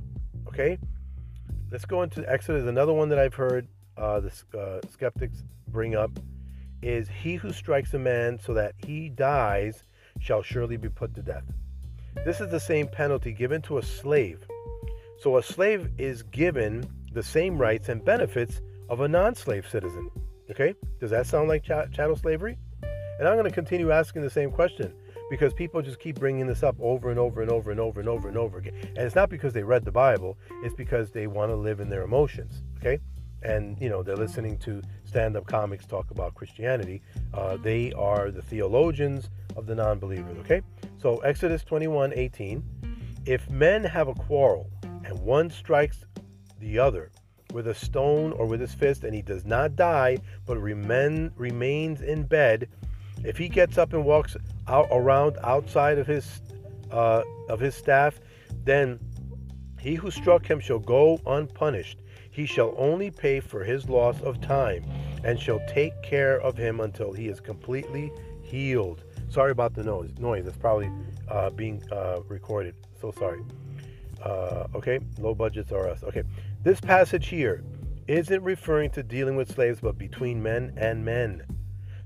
Okay? 0.47 0.79
Let's 1.73 1.85
go 1.85 2.03
into 2.05 2.23
Exodus. 2.31 2.69
Another 2.69 2.93
one 2.93 3.09
that 3.09 3.19
I've 3.19 3.35
heard 3.35 3.67
uh, 3.97 4.21
the 4.21 4.33
uh, 4.57 4.81
skeptics 4.89 5.43
bring 5.67 5.97
up 5.97 6.13
is 6.81 7.09
he 7.09 7.35
who 7.35 7.53
strikes 7.53 7.93
a 7.93 7.99
man 7.99 8.39
so 8.39 8.55
that 8.55 8.75
he 8.87 9.09
dies 9.09 9.83
shall 10.21 10.45
surely 10.45 10.77
be 10.77 10.89
put 10.89 11.17
to 11.17 11.23
death. 11.23 11.51
This 12.25 12.41
is 12.41 12.53
the 12.53 12.61
same 12.61 12.87
penalty 12.87 13.33
given 13.33 13.63
to 13.63 13.79
a 13.79 13.83
slave. 13.83 14.47
So 15.19 15.39
a 15.39 15.43
slave 15.43 15.91
is 15.99 16.23
given 16.23 16.89
the 17.13 17.23
same 17.23 17.59
rights 17.59 17.89
and 17.89 18.05
benefits 18.05 18.61
of 18.89 19.01
a 19.01 19.09
non 19.09 19.35
slave 19.35 19.67
citizen. 19.69 20.11
Okay? 20.51 20.75
Does 20.99 21.11
that 21.11 21.27
sound 21.27 21.49
like 21.49 21.63
ch- 21.63 21.93
chattel 21.93 22.17
slavery? 22.17 22.59
And 23.19 23.29
I'm 23.29 23.35
going 23.35 23.45
to 23.45 23.55
continue 23.55 23.91
asking 23.91 24.23
the 24.23 24.31
same 24.31 24.51
question 24.51 24.93
because 25.31 25.53
people 25.53 25.83
just 25.83 26.01
keep 26.01 26.19
bringing 26.19 26.47
this 26.47 26.63
up 26.63 26.75
over 26.81 27.11
and 27.11 27.19
over 27.19 27.43
and 27.43 27.51
over 27.51 27.71
and 27.71 27.79
over 27.79 28.01
and 28.01 28.09
over 28.09 28.29
and 28.29 28.37
over 28.37 28.59
again. 28.59 28.75
And 28.97 28.99
it's 28.99 29.15
not 29.15 29.29
because 29.29 29.53
they 29.53 29.63
read 29.63 29.85
the 29.85 29.93
Bible, 29.93 30.39
it's 30.65 30.75
because 30.75 31.11
they 31.11 31.27
want 31.27 31.51
to 31.51 31.57
live 31.57 31.81
in 31.81 31.89
their 31.89 32.03
emotions. 32.03 32.63
Okay? 32.79 32.99
And, 33.43 33.81
you 33.81 33.89
know, 33.89 34.03
they're 34.03 34.17
listening 34.17 34.59
to 34.59 34.83
stand-up 35.05 35.47
comics 35.47 35.87
talk 35.87 36.11
about 36.11 36.35
Christianity. 36.35 37.03
Uh, 37.33 37.57
they 37.57 37.93
are 37.93 38.31
the 38.31 38.43
theologians 38.43 39.31
of 39.57 39.67
the 39.67 39.75
non-believers. 39.75 40.37
Okay, 40.39 40.63
so 40.99 41.19
Exodus 41.19 41.65
21, 41.65 42.13
18. 42.15 42.63
If 43.27 43.49
men 43.51 43.85
have 43.85 44.09
a 44.09 44.15
quarrel 44.15 44.71
and 44.83 45.19
one 45.21 45.51
strikes 45.51 46.05
the 46.61 46.79
other 46.79 47.11
with 47.53 47.67
a 47.67 47.75
stone 47.75 48.33
or 48.33 48.47
with 48.47 48.61
his 48.61 48.75
fist, 48.75 49.05
and 49.05 49.15
he 49.15 49.23
does 49.23 49.45
not 49.45 49.75
die, 49.75 50.19
but 50.47 50.57
remain, 50.59 51.33
remains 51.37 52.01
in 52.01 52.23
bed, 52.23 52.69
if 53.25 53.37
he 53.37 53.49
gets 53.49 53.77
up 53.77 53.93
and 53.93 54.05
walks 54.05 54.37
out 54.69 54.89
around 54.91 55.37
outside 55.43 55.99
of 55.99 56.07
his 56.07 56.41
uh, 56.91 57.23
of 57.49 57.61
his 57.61 57.75
staff, 57.75 58.21
then 58.65 58.99
he 59.79 59.95
who 59.95 60.11
struck 60.11 60.47
him 60.47 60.61
shall 60.61 60.79
go 60.79 61.21
unpunished. 61.27 61.99
He 62.31 62.47
shall 62.47 62.75
only 62.77 63.11
pay 63.11 63.41
for 63.41 63.65
his 63.65 63.89
loss 63.89 64.21
of 64.23 64.41
time, 64.41 64.85
and 65.25 65.39
shall 65.39 65.61
take 65.69 66.01
care 66.03 66.41
of 66.41 66.57
him 66.57 66.81
until 66.81 67.13
he 67.13 67.29
is 67.29 67.41
completely 67.41 68.13
healed. 68.43 69.05
Sorry 69.29 69.53
about 69.53 69.75
the 69.75 69.85
noise. 69.85 70.11
Noise. 70.19 70.47
It's 70.47 70.57
probably 70.57 70.91
uh, 71.29 71.51
being 71.51 71.83
uh, 71.93 72.21
recorded. 72.29 72.75
So 73.01 73.13
sorry. 73.13 73.43
Uh, 74.23 74.67
okay, 74.75 74.99
low 75.19 75.35
budgets 75.35 75.73
are 75.73 75.89
us. 75.89 76.03
Okay, 76.03 76.23
this 76.63 76.81
passage 76.81 77.29
here 77.29 77.65
isn't 78.07 78.43
referring 78.43 78.91
to 78.91 79.03
dealing 79.03 79.37
with 79.37 79.53
slaves, 79.53 79.81
but 79.81 79.97
between 79.97 80.43
men 80.43 80.75
and 80.77 81.05
men. 81.05 81.43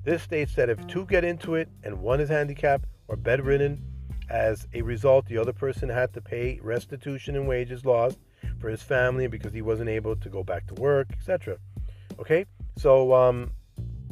This 0.05 0.23
states 0.23 0.55
that 0.55 0.69
if 0.69 0.87
two 0.87 1.07
get 1.07 1.25
into 1.25 1.55
it 1.55 1.69
and 1.83 2.01
one 2.01 2.21
is 2.21 2.29
handicapped 2.29 2.85
or 3.09 3.17
bedridden, 3.17 3.83
as 4.31 4.67
a 4.75 4.83
result, 4.83 5.27
the 5.27 5.39
other 5.39 5.53
person 5.53 5.89
had 5.89 6.13
to 6.15 6.21
pay 6.21 6.59
restitution 6.63 7.37
and 7.37 7.47
wages 7.47 7.85
lost 7.85 8.19
for 8.59 8.69
his 8.69 8.83
family 8.83 9.27
because 9.27 9.53
he 9.53 9.63
wasn't 9.63 9.89
able 9.89 10.17
to 10.17 10.29
go 10.29 10.43
back 10.43 10.67
to 10.67 10.75
work, 10.75 11.09
etc. 11.13 11.59
Okay, 12.19 12.47
so 12.77 13.13
um, 13.13 13.51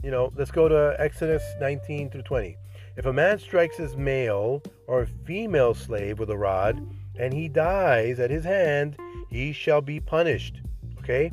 you 0.02 0.10
know, 0.10 0.32
let's 0.36 0.50
go 0.50 0.68
to 0.68 0.96
Exodus 0.98 1.42
19 1.60 2.10
through 2.10 2.22
20. 2.22 2.56
If 2.96 3.06
a 3.06 3.12
man 3.12 3.38
strikes 3.38 3.76
his 3.76 3.96
male 3.96 4.62
or 4.86 5.06
female 5.24 5.74
slave 5.74 6.18
with 6.18 6.30
a 6.30 6.36
rod, 6.36 6.84
and 7.18 7.32
he 7.32 7.48
dies 7.48 8.18
at 8.18 8.30
his 8.30 8.44
hand, 8.44 8.96
he 9.28 9.52
shall 9.52 9.80
be 9.80 10.00
punished. 10.00 10.60
Okay? 10.98 11.32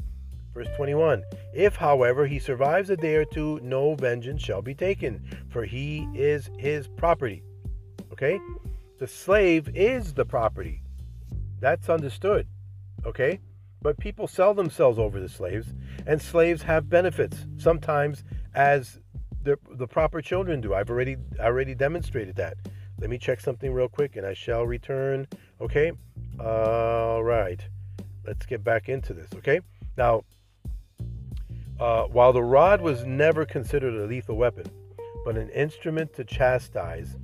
Verse 0.53 0.67
21 0.75 1.23
If, 1.53 1.75
however, 1.75 2.25
he 2.25 2.39
survives 2.39 2.89
a 2.89 2.97
day 2.97 3.15
or 3.15 3.25
two, 3.25 3.59
no 3.61 3.95
vengeance 3.95 4.41
shall 4.41 4.61
be 4.61 4.73
taken, 4.73 5.23
for 5.49 5.63
he 5.63 6.07
is 6.13 6.49
his 6.57 6.87
property. 6.87 7.43
Okay? 8.11 8.39
The 8.97 9.07
slave 9.07 9.69
is 9.75 10.13
the 10.13 10.25
property. 10.25 10.81
That's 11.59 11.89
understood. 11.89 12.47
Okay? 13.05 13.39
But 13.81 13.97
people 13.97 14.27
sell 14.27 14.53
themselves 14.53 14.99
over 14.99 15.19
the 15.19 15.29
slaves, 15.29 15.73
and 16.05 16.21
slaves 16.21 16.63
have 16.63 16.89
benefits, 16.89 17.45
sometimes 17.57 18.23
as 18.53 18.99
the, 19.43 19.57
the 19.71 19.87
proper 19.87 20.21
children 20.21 20.59
do. 20.59 20.73
I've 20.73 20.89
already 20.89 21.15
I 21.39 21.45
already 21.45 21.75
demonstrated 21.75 22.35
that. 22.35 22.57
Let 22.99 23.09
me 23.09 23.17
check 23.17 23.39
something 23.39 23.73
real 23.73 23.87
quick 23.87 24.15
and 24.15 24.25
I 24.25 24.33
shall 24.33 24.65
return. 24.65 25.27
Okay? 25.61 25.91
All 26.39 27.23
right. 27.23 27.61
Let's 28.25 28.45
get 28.45 28.63
back 28.63 28.89
into 28.89 29.13
this. 29.13 29.29
Okay? 29.35 29.61
Now, 29.97 30.23
uh, 31.79 32.03
while 32.03 32.33
the 32.33 32.43
rod 32.43 32.81
was 32.81 33.05
never 33.05 33.45
considered 33.45 33.93
a 33.93 34.05
lethal 34.05 34.35
weapon, 34.35 34.65
but 35.23 35.37
an 35.37 35.49
instrument 35.49 36.13
to 36.13 36.25
chastise, 36.25 37.15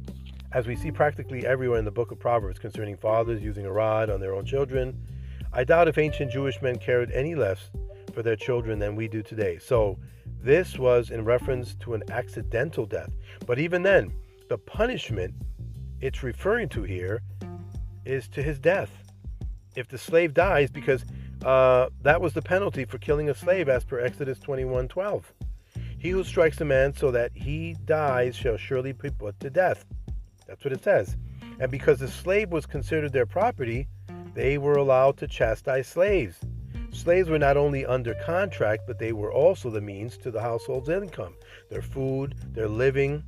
as 0.53 0.65
we 0.65 0.75
see 0.75 0.91
practically 0.91 1.45
everywhere 1.45 1.77
in 1.77 1.85
the 1.85 1.91
book 1.91 2.11
of 2.11 2.19
Proverbs 2.19 2.57
concerning 2.57 2.95
fathers 2.95 3.41
using 3.43 3.65
a 3.65 3.71
rod 3.71 4.09
on 4.09 4.21
their 4.21 4.33
own 4.33 4.45
children, 4.45 4.97
I 5.51 5.65
doubt 5.65 5.89
if 5.89 5.97
ancient 5.97 6.31
Jewish 6.31 6.61
men 6.61 6.77
cared 6.77 7.11
any 7.11 7.35
less 7.35 7.69
for 8.13 8.23
their 8.23 8.37
children 8.37 8.79
than 8.79 8.95
we 8.95 9.09
do 9.09 9.21
today. 9.21 9.57
So, 9.57 9.97
this 10.41 10.77
was 10.77 11.09
in 11.09 11.25
reference 11.25 11.75
to 11.75 11.95
an 11.95 12.03
accidental 12.11 12.85
death. 12.85 13.09
But 13.45 13.59
even 13.59 13.83
then, 13.83 14.13
the 14.47 14.57
punishment 14.57 15.33
it's 16.01 16.23
referring 16.23 16.69
to 16.69 16.83
here 16.83 17.21
is 18.05 18.27
to 18.29 18.43
his 18.43 18.59
death. 18.59 18.91
If 19.75 19.87
the 19.87 19.97
slave 19.97 20.33
dies, 20.33 20.69
because 20.71 21.05
uh, 21.43 21.89
that 22.01 22.21
was 22.21 22.33
the 22.33 22.41
penalty 22.41 22.85
for 22.85 22.97
killing 22.97 23.29
a 23.29 23.35
slave 23.35 23.69
as 23.69 23.83
per 23.83 23.99
Exodus 23.99 24.39
21 24.39 24.87
12. 24.87 25.33
He 25.97 26.09
who 26.09 26.23
strikes 26.23 26.61
a 26.61 26.65
man 26.65 26.93
so 26.93 27.11
that 27.11 27.31
he 27.33 27.75
dies 27.85 28.35
shall 28.35 28.57
surely 28.57 28.91
be 28.91 29.09
put 29.09 29.39
to 29.39 29.49
death. 29.49 29.85
That's 30.47 30.63
what 30.63 30.73
it 30.73 30.83
says. 30.83 31.17
And 31.59 31.71
because 31.71 31.99
the 31.99 32.07
slave 32.07 32.51
was 32.51 32.65
considered 32.65 33.13
their 33.13 33.25
property, 33.25 33.87
they 34.33 34.57
were 34.57 34.73
allowed 34.73 35.17
to 35.17 35.27
chastise 35.27 35.87
slaves. 35.87 36.39
Slaves 36.91 37.29
were 37.29 37.39
not 37.39 37.57
only 37.57 37.85
under 37.85 38.13
contract, 38.25 38.83
but 38.87 38.99
they 38.99 39.13
were 39.13 39.31
also 39.31 39.69
the 39.69 39.81
means 39.81 40.17
to 40.17 40.31
the 40.31 40.41
household's 40.41 40.89
income, 40.89 41.35
their 41.69 41.81
food, 41.81 42.35
their 42.53 42.67
living, 42.69 43.23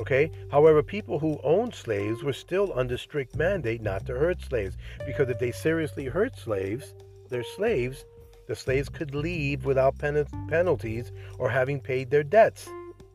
Okay? 0.00 0.30
However, 0.50 0.82
people 0.82 1.18
who 1.18 1.38
owned 1.44 1.74
slaves 1.74 2.24
were 2.24 2.32
still 2.32 2.72
under 2.74 2.96
strict 2.96 3.36
mandate 3.36 3.82
not 3.82 4.06
to 4.06 4.14
hurt 4.14 4.40
slaves 4.40 4.76
because 5.06 5.28
if 5.28 5.38
they 5.38 5.52
seriously 5.52 6.06
hurt 6.06 6.36
slaves, 6.36 6.94
their 7.28 7.44
slaves, 7.44 8.04
the 8.48 8.56
slaves 8.56 8.88
could 8.88 9.14
leave 9.14 9.64
without 9.64 9.98
pen- 9.98 10.26
penalties 10.48 11.12
or 11.38 11.50
having 11.50 11.80
paid 11.80 12.10
their 12.10 12.24
debts, 12.24 12.68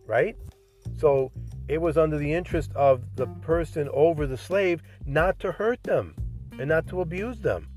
right? 0.06 0.38
So 0.98 1.32
it 1.67 1.82
was 1.82 1.98
under 1.98 2.17
the 2.17 2.34
interest 2.34 2.71
of 2.76 3.15
the 3.15 3.28
person 3.41 3.89
over 3.91 4.28
the 4.28 4.38
slave 4.38 4.82
not 5.06 5.39
to 5.39 5.52
hurt 5.52 5.84
them 5.84 6.15
and 6.60 6.69
not 6.69 6.88
to 6.88 7.02
abuse 7.02 7.39
them. 7.39 7.67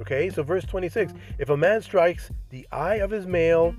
Okay, 0.00 0.28
so 0.28 0.42
verse 0.42 0.64
26 0.64 1.12
if 1.38 1.50
a 1.50 1.56
man 1.56 1.82
strikes 1.82 2.30
the 2.50 2.66
eye 2.72 2.96
of 2.96 3.10
his 3.10 3.26
male 3.26 3.76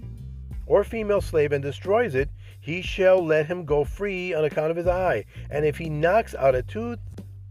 or 0.65 0.83
female 0.83 1.21
slave 1.21 1.51
and 1.51 1.63
destroys 1.63 2.15
it, 2.15 2.29
he 2.65 2.81
shall 2.81 3.23
let 3.23 3.45
him 3.45 3.63
go 3.63 3.83
free 3.83 4.33
on 4.33 4.43
account 4.43 4.71
of 4.71 4.75
his 4.75 4.87
eye. 4.87 5.23
And 5.51 5.63
if 5.63 5.77
he 5.77 5.87
knocks 5.87 6.33
out 6.33 6.55
a 6.55 6.63
tooth 6.63 6.97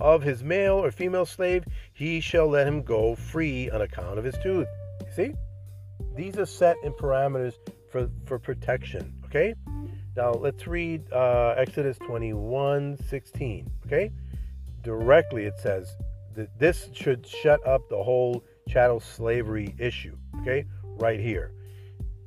of 0.00 0.24
his 0.24 0.42
male 0.42 0.74
or 0.74 0.90
female 0.90 1.24
slave, 1.24 1.64
he 1.92 2.20
shall 2.20 2.48
let 2.48 2.66
him 2.66 2.82
go 2.82 3.14
free 3.14 3.70
on 3.70 3.80
account 3.80 4.18
of 4.18 4.24
his 4.24 4.34
tooth. 4.42 4.66
You 5.06 5.12
see? 5.14 5.32
These 6.16 6.36
are 6.36 6.46
set 6.46 6.76
in 6.82 6.92
parameters 6.94 7.54
for, 7.92 8.10
for 8.26 8.40
protection. 8.40 9.14
Okay? 9.26 9.54
Now 10.16 10.32
let's 10.32 10.66
read 10.66 11.04
uh, 11.12 11.54
Exodus 11.56 11.96
21 11.98 12.98
16. 13.08 13.70
Okay? 13.86 14.10
Directly 14.82 15.44
it 15.44 15.54
says 15.60 15.96
that 16.34 16.58
this 16.58 16.88
should 16.92 17.24
shut 17.24 17.64
up 17.64 17.88
the 17.88 18.02
whole 18.02 18.42
chattel 18.68 18.98
slavery 18.98 19.76
issue. 19.78 20.16
Okay? 20.40 20.64
Right 20.82 21.20
here. 21.20 21.52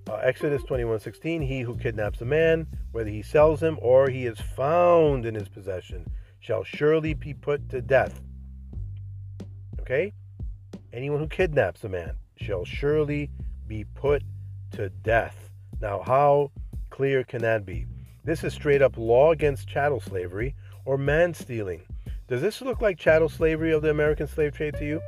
Uh, 0.10 0.16
Exodus 0.24 0.64
21:16 0.64 1.46
He 1.46 1.62
who 1.62 1.76
kidnaps 1.76 2.22
a 2.22 2.26
man 2.26 2.68
whether 2.92 3.10
he 3.10 3.22
sells 3.22 3.62
him 3.62 3.78
or 3.82 4.10
he 4.10 4.26
is 4.26 4.40
found 4.40 5.26
in 5.26 5.36
his 5.36 5.50
possession 5.50 6.10
shall 6.40 6.64
surely 6.64 7.14
be 7.14 7.34
put 7.34 7.70
to 7.70 7.82
death. 7.82 8.22
Okay? 9.82 10.14
Anyone 10.94 11.20
who 11.20 11.28
kidnaps 11.28 11.84
a 11.84 11.90
man 11.90 12.16
shall 12.38 12.64
surely 12.64 13.30
be 13.68 13.84
put 13.84 14.24
to 14.72 14.90
death. 14.90 15.52
Now, 15.82 16.02
how 16.02 16.52
clear 16.90 17.24
can 17.24 17.42
that 17.42 17.66
be? 17.66 17.86
This 18.24 18.44
is 18.44 18.54
straight 18.54 18.82
up 18.82 18.98
law 18.98 19.32
against 19.32 19.68
chattel 19.68 20.00
slavery 20.00 20.56
or 20.86 20.98
man 20.98 21.34
stealing. 21.34 21.82
Does 22.28 22.42
this 22.42 22.62
look 22.62 22.82
like 22.82 22.98
chattel 22.98 23.30
slavery 23.30 23.74
of 23.74 23.82
the 23.82 23.90
American 23.90 24.28
slave 24.28 24.54
trade 24.54 24.76
to 24.76 24.86
you? 24.86 25.02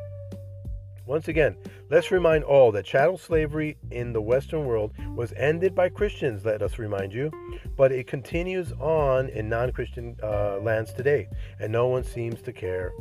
Once 1.09 1.27
again, 1.27 1.57
let's 1.89 2.11
remind 2.11 2.43
all 2.43 2.71
that 2.71 2.85
chattel 2.85 3.17
slavery 3.17 3.75
in 3.89 4.13
the 4.13 4.21
Western 4.21 4.65
world 4.65 4.93
was 5.15 5.33
ended 5.35 5.73
by 5.73 5.89
Christians, 5.89 6.45
let 6.45 6.61
us 6.61 6.77
remind 6.77 7.11
you, 7.11 7.31
but 7.75 7.91
it 7.91 8.05
continues 8.05 8.73
on 8.73 9.27
in 9.29 9.49
non 9.49 9.71
Christian 9.71 10.15
uh, 10.21 10.59
lands 10.59 10.93
today, 10.93 11.27
and 11.59 11.71
no 11.71 11.87
one 11.87 12.03
seems 12.03 12.43
to 12.43 12.53
care. 12.53 12.91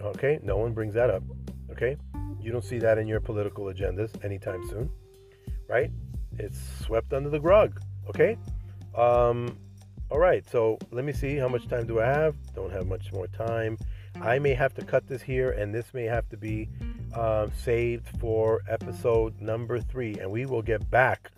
Okay, 0.00 0.38
no 0.40 0.56
one 0.56 0.72
brings 0.72 0.94
that 0.94 1.10
up. 1.10 1.24
Okay, 1.72 1.96
you 2.40 2.52
don't 2.52 2.62
see 2.62 2.78
that 2.78 2.96
in 2.96 3.08
your 3.08 3.18
political 3.18 3.64
agendas 3.64 4.24
anytime 4.24 4.62
soon, 4.68 4.88
right? 5.68 5.90
It's 6.38 6.60
swept 6.84 7.12
under 7.12 7.28
the 7.28 7.40
rug. 7.40 7.80
Okay, 8.08 8.38
um, 8.94 9.58
all 10.10 10.20
right, 10.20 10.48
so 10.48 10.78
let 10.92 11.04
me 11.04 11.12
see 11.12 11.34
how 11.34 11.48
much 11.48 11.66
time 11.66 11.88
do 11.88 11.98
I 11.98 12.06
have? 12.06 12.36
Don't 12.54 12.70
have 12.70 12.86
much 12.86 13.12
more 13.12 13.26
time. 13.26 13.76
I 14.20 14.38
may 14.38 14.54
have 14.54 14.74
to 14.74 14.84
cut 14.84 15.08
this 15.08 15.22
here, 15.22 15.50
and 15.50 15.74
this 15.74 15.92
may 15.92 16.04
have 16.04 16.28
to 16.28 16.36
be 16.36 16.68
uh, 17.14 17.48
saved 17.64 18.08
for 18.18 18.60
episode 18.68 19.40
number 19.40 19.80
three, 19.80 20.18
and 20.18 20.30
we 20.30 20.46
will 20.46 20.62
get 20.62 20.88
back 20.90 21.30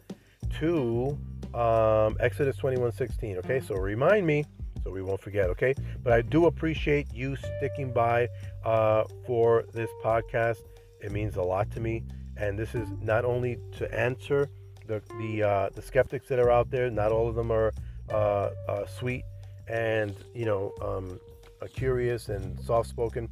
to 0.58 1.18
um, 1.54 2.16
Exodus 2.20 2.56
21 2.56 2.92
16. 2.92 3.38
Okay, 3.38 3.60
so 3.60 3.74
remind 3.74 4.26
me 4.26 4.44
so 4.82 4.90
we 4.90 5.02
won't 5.02 5.20
forget. 5.20 5.50
Okay, 5.50 5.74
but 6.02 6.12
I 6.12 6.22
do 6.22 6.46
appreciate 6.46 7.12
you 7.12 7.36
sticking 7.36 7.92
by 7.92 8.28
uh, 8.64 9.04
for 9.26 9.64
this 9.72 9.90
podcast. 10.02 10.58
It 11.00 11.12
means 11.12 11.36
a 11.36 11.42
lot 11.42 11.70
to 11.72 11.80
me, 11.80 12.04
and 12.36 12.58
this 12.58 12.74
is 12.74 12.88
not 13.00 13.24
only 13.24 13.58
to 13.78 13.92
answer 13.98 14.48
the 14.86 15.02
the 15.18 15.42
uh, 15.42 15.70
the 15.74 15.82
skeptics 15.82 16.28
that 16.28 16.38
are 16.38 16.50
out 16.50 16.70
there. 16.70 16.90
Not 16.90 17.12
all 17.12 17.28
of 17.28 17.34
them 17.34 17.50
are 17.50 17.72
uh, 18.10 18.50
uh 18.68 18.86
sweet 18.86 19.24
and 19.70 20.14
you 20.34 20.44
know 20.44 20.72
um, 20.82 21.20
curious 21.68 22.28
and 22.28 22.58
soft 22.60 22.88
spoken. 22.88 23.28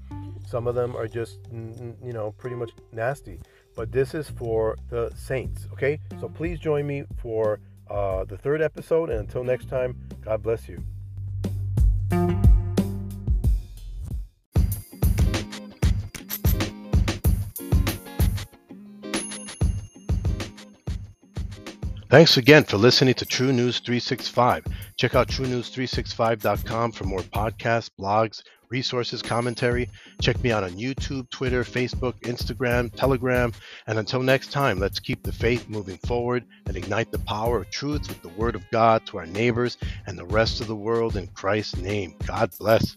Some 0.46 0.66
of 0.66 0.74
them 0.74 0.96
are 0.96 1.08
just, 1.08 1.38
you 1.52 2.12
know, 2.12 2.32
pretty 2.32 2.56
much 2.56 2.70
nasty. 2.92 3.40
But 3.76 3.92
this 3.92 4.14
is 4.14 4.28
for 4.30 4.76
the 4.88 5.12
saints, 5.14 5.66
okay? 5.72 6.00
So 6.20 6.28
please 6.28 6.58
join 6.58 6.86
me 6.86 7.04
for 7.18 7.60
uh, 7.88 8.24
the 8.24 8.36
third 8.36 8.60
episode. 8.62 9.10
And 9.10 9.20
until 9.20 9.44
next 9.44 9.68
time, 9.68 9.96
God 10.22 10.42
bless 10.42 10.68
you. 10.68 10.82
Thanks 22.10 22.38
again 22.38 22.64
for 22.64 22.78
listening 22.78 23.12
to 23.14 23.26
True 23.26 23.52
News 23.52 23.80
365. 23.80 24.64
Check 24.96 25.14
out 25.14 25.28
truenews365.com 25.28 26.92
for 26.92 27.04
more 27.04 27.20
podcasts, 27.20 27.90
blogs, 28.00 28.42
resources, 28.70 29.20
commentary. 29.20 29.90
Check 30.22 30.42
me 30.42 30.50
out 30.50 30.64
on 30.64 30.70
YouTube, 30.70 31.28
Twitter, 31.28 31.64
Facebook, 31.64 32.14
Instagram, 32.22 32.90
Telegram. 32.94 33.52
And 33.86 33.98
until 33.98 34.22
next 34.22 34.52
time, 34.52 34.78
let's 34.78 34.98
keep 34.98 35.22
the 35.22 35.32
faith 35.32 35.68
moving 35.68 35.98
forward 35.98 36.46
and 36.64 36.78
ignite 36.78 37.12
the 37.12 37.18
power 37.18 37.60
of 37.60 37.70
truth 37.70 38.08
with 38.08 38.22
the 38.22 38.30
Word 38.40 38.54
of 38.54 38.64
God 38.70 39.04
to 39.08 39.18
our 39.18 39.26
neighbors 39.26 39.76
and 40.06 40.18
the 40.18 40.24
rest 40.24 40.62
of 40.62 40.66
the 40.66 40.74
world 40.74 41.14
in 41.18 41.26
Christ's 41.26 41.76
name. 41.76 42.14
God 42.26 42.50
bless. 42.58 42.96